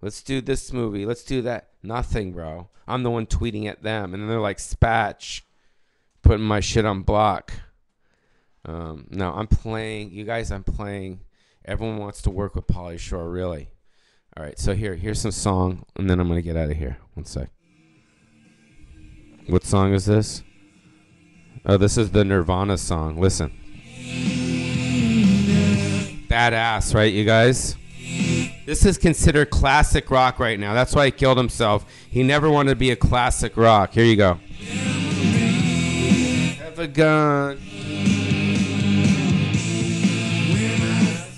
Let's 0.02 0.24
do 0.24 0.42
this 0.42 0.74
movie. 0.74 1.06
Let's 1.06 1.24
do 1.24 1.42
that. 1.44 1.70
Nothing, 1.84 2.32
bro. 2.34 2.70
I'm 2.88 3.04
the 3.04 3.12
one 3.12 3.26
tweeting 3.26 3.66
at 3.68 3.84
them. 3.84 4.14
And 4.14 4.24
then 4.24 4.30
they're 4.30 4.40
like, 4.40 4.58
Spatch 4.58 5.42
putting 6.22 6.46
my 6.46 6.60
shit 6.60 6.86
on 6.86 7.02
block. 7.02 7.54
Um, 8.66 9.08
no, 9.10 9.32
I'm 9.32 9.48
playing. 9.48 10.12
You 10.12 10.26
guys, 10.26 10.52
I'm 10.52 10.64
playing. 10.64 11.22
Everyone 11.66 11.98
wants 11.98 12.22
to 12.24 12.30
work 12.30 12.56
with 12.56 12.68
Pauly 12.68 13.00
Shore, 13.00 13.30
really. 13.30 13.70
All 14.38 14.44
right, 14.44 14.58
so 14.58 14.74
here, 14.74 14.96
here's 14.96 15.20
some 15.20 15.32
song, 15.32 15.84
and 15.96 16.10
then 16.10 16.20
I'm 16.20 16.28
gonna 16.28 16.42
get 16.42 16.56
out 16.56 16.70
of 16.70 16.78
here. 16.78 16.98
One 17.14 17.26
sec. 17.26 17.50
What 19.50 19.64
song 19.64 19.94
is 19.96 20.06
this? 20.06 20.44
Oh, 21.66 21.78
this 21.78 21.98
is 21.98 22.12
the 22.12 22.24
Nirvana 22.24 22.78
song. 22.78 23.20
Listen. 23.20 23.52
Badass, 26.28 26.94
right, 26.94 27.12
you 27.12 27.26
guys? 27.26 27.76
This 28.68 28.86
is 28.86 29.00
considered 29.00 29.50
classic 29.50 30.12
rock 30.12 30.38
right 30.38 30.60
now. 30.60 30.76
That's 30.76 30.94
why 30.94 31.06
he 31.06 31.12
killed 31.12 31.40
himself. 31.40 31.84
He 32.12 32.22
never 32.22 32.48
wanted 32.48 32.70
to 32.70 32.76
be 32.76 32.92
a 32.92 32.96
classic 32.96 33.58
rock. 33.58 33.94
Here 33.94 34.06
you 34.06 34.16
go. 34.16 34.36
Have 36.60 36.78
a 36.78 36.88
gun. 36.88 37.58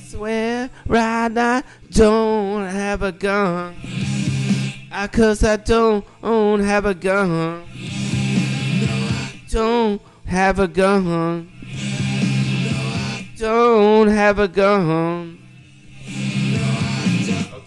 Swear 0.09 0.69
right 0.85 1.37
I 1.37 1.63
don't 1.89 2.67
have 2.67 3.03
a 3.03 3.13
gun. 3.13 3.75
I 4.93 5.07
cause 5.07 5.41
I 5.43 5.55
don't 5.55 6.05
have 6.59 6.85
a 6.85 6.93
gun. 6.93 7.63
No, 7.63 7.65
I 7.65 9.41
Don't 9.49 10.01
have 10.25 10.59
a 10.59 10.67
gun. 10.67 11.49
No, 11.63 12.71
I 12.71 13.27
Don't 13.37 14.07
have 14.09 14.39
a 14.39 14.49
gun. 14.49 15.37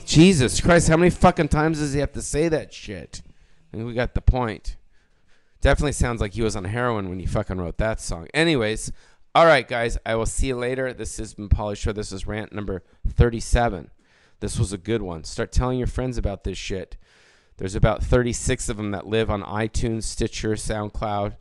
Jesus 0.04 0.60
Christ, 0.60 0.88
how 0.88 0.98
many 0.98 1.10
fucking 1.10 1.48
times 1.48 1.78
does 1.78 1.94
he 1.94 2.00
have 2.00 2.12
to 2.12 2.22
say 2.22 2.48
that 2.48 2.74
shit? 2.74 3.22
I 3.72 3.76
think 3.78 3.88
we 3.88 3.94
got 3.94 4.14
the 4.14 4.20
point. 4.20 4.76
Definitely 5.62 5.92
sounds 5.92 6.20
like 6.20 6.34
he 6.34 6.42
was 6.42 6.54
on 6.54 6.64
heroin 6.64 7.08
when 7.08 7.20
he 7.20 7.26
fucking 7.26 7.56
wrote 7.56 7.78
that 7.78 8.00
song. 8.02 8.28
Anyways, 8.34 8.92
all 9.34 9.46
right, 9.46 9.66
guys, 9.66 9.96
I 10.04 10.14
will 10.14 10.26
see 10.26 10.48
you 10.48 10.56
later. 10.56 10.92
This 10.92 11.16
has 11.16 11.32
been 11.32 11.48
Pauly 11.48 11.76
Shore. 11.76 11.94
This 11.94 12.12
is 12.12 12.26
rant 12.26 12.52
number 12.52 12.84
37. 13.08 13.90
This 14.40 14.58
was 14.58 14.74
a 14.74 14.78
good 14.78 15.00
one. 15.00 15.24
Start 15.24 15.52
telling 15.52 15.78
your 15.78 15.86
friends 15.86 16.18
about 16.18 16.44
this 16.44 16.58
shit. 16.58 16.98
There's 17.56 17.74
about 17.74 18.02
36 18.02 18.68
of 18.68 18.76
them 18.76 18.90
that 18.90 19.06
live 19.06 19.30
on 19.30 19.42
iTunes, 19.42 20.04
Stitcher, 20.04 20.54
SoundCloud, 20.54 21.36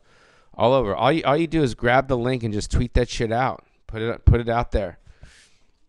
all 0.54 0.72
over. 0.72 0.94
All 0.94 1.10
you, 1.10 1.22
all 1.24 1.36
you 1.36 1.46
do 1.46 1.62
is 1.62 1.74
grab 1.74 2.08
the 2.08 2.16
link 2.16 2.42
and 2.42 2.54
just 2.54 2.70
tweet 2.70 2.94
that 2.94 3.08
shit 3.08 3.32
out. 3.32 3.64
Put 3.86 4.02
it 4.02 4.24
put 4.24 4.40
it 4.40 4.48
out 4.48 4.72
there. 4.72 4.98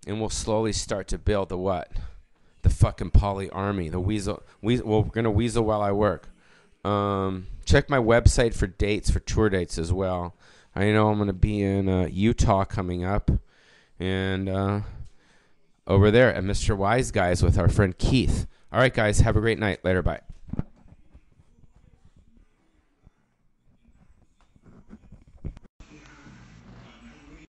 And 0.07 0.19
we'll 0.19 0.29
slowly 0.29 0.73
start 0.73 1.07
to 1.09 1.17
build 1.17 1.49
the 1.49 1.57
what? 1.57 1.91
The 2.63 2.69
fucking 2.69 3.11
Pauly 3.11 3.49
army. 3.51 3.89
The 3.89 3.99
weasel. 3.99 4.43
weasel 4.61 4.87
well, 4.87 5.03
we're 5.03 5.21
to 5.21 5.31
weasel 5.31 5.63
while 5.63 5.81
I 5.81 5.91
work. 5.91 6.29
Um, 6.83 7.47
check 7.65 7.89
my 7.89 7.97
website 7.97 8.53
for 8.53 8.67
dates, 8.67 9.09
for 9.09 9.19
tour 9.19 9.49
dates 9.49 9.77
as 9.77 9.91
well. 9.91 10.35
I 10.75 10.91
know 10.91 11.09
I'm 11.09 11.17
to 11.27 11.33
be 11.33 11.61
in 11.61 11.87
uh, 11.87 12.07
Utah 12.11 12.65
coming 12.65 13.03
up. 13.03 13.31
And 13.99 14.49
uh, 14.49 14.81
over 15.87 16.11
there 16.11 16.33
at 16.33 16.43
Mr. 16.43 16.75
Wise 16.75 17.11
Guys 17.11 17.41
with 17.41 17.57
our 17.57 17.69
friend 17.69 17.97
Keith. 17.97 18.45
All 18.75 18.81
right, 18.81 18.93
guys, 18.93 19.19
have 19.21 19.37
a 19.37 19.39
great 19.39 19.57
night. 19.57 19.85
Later, 19.85 20.01
bye. 20.01 20.19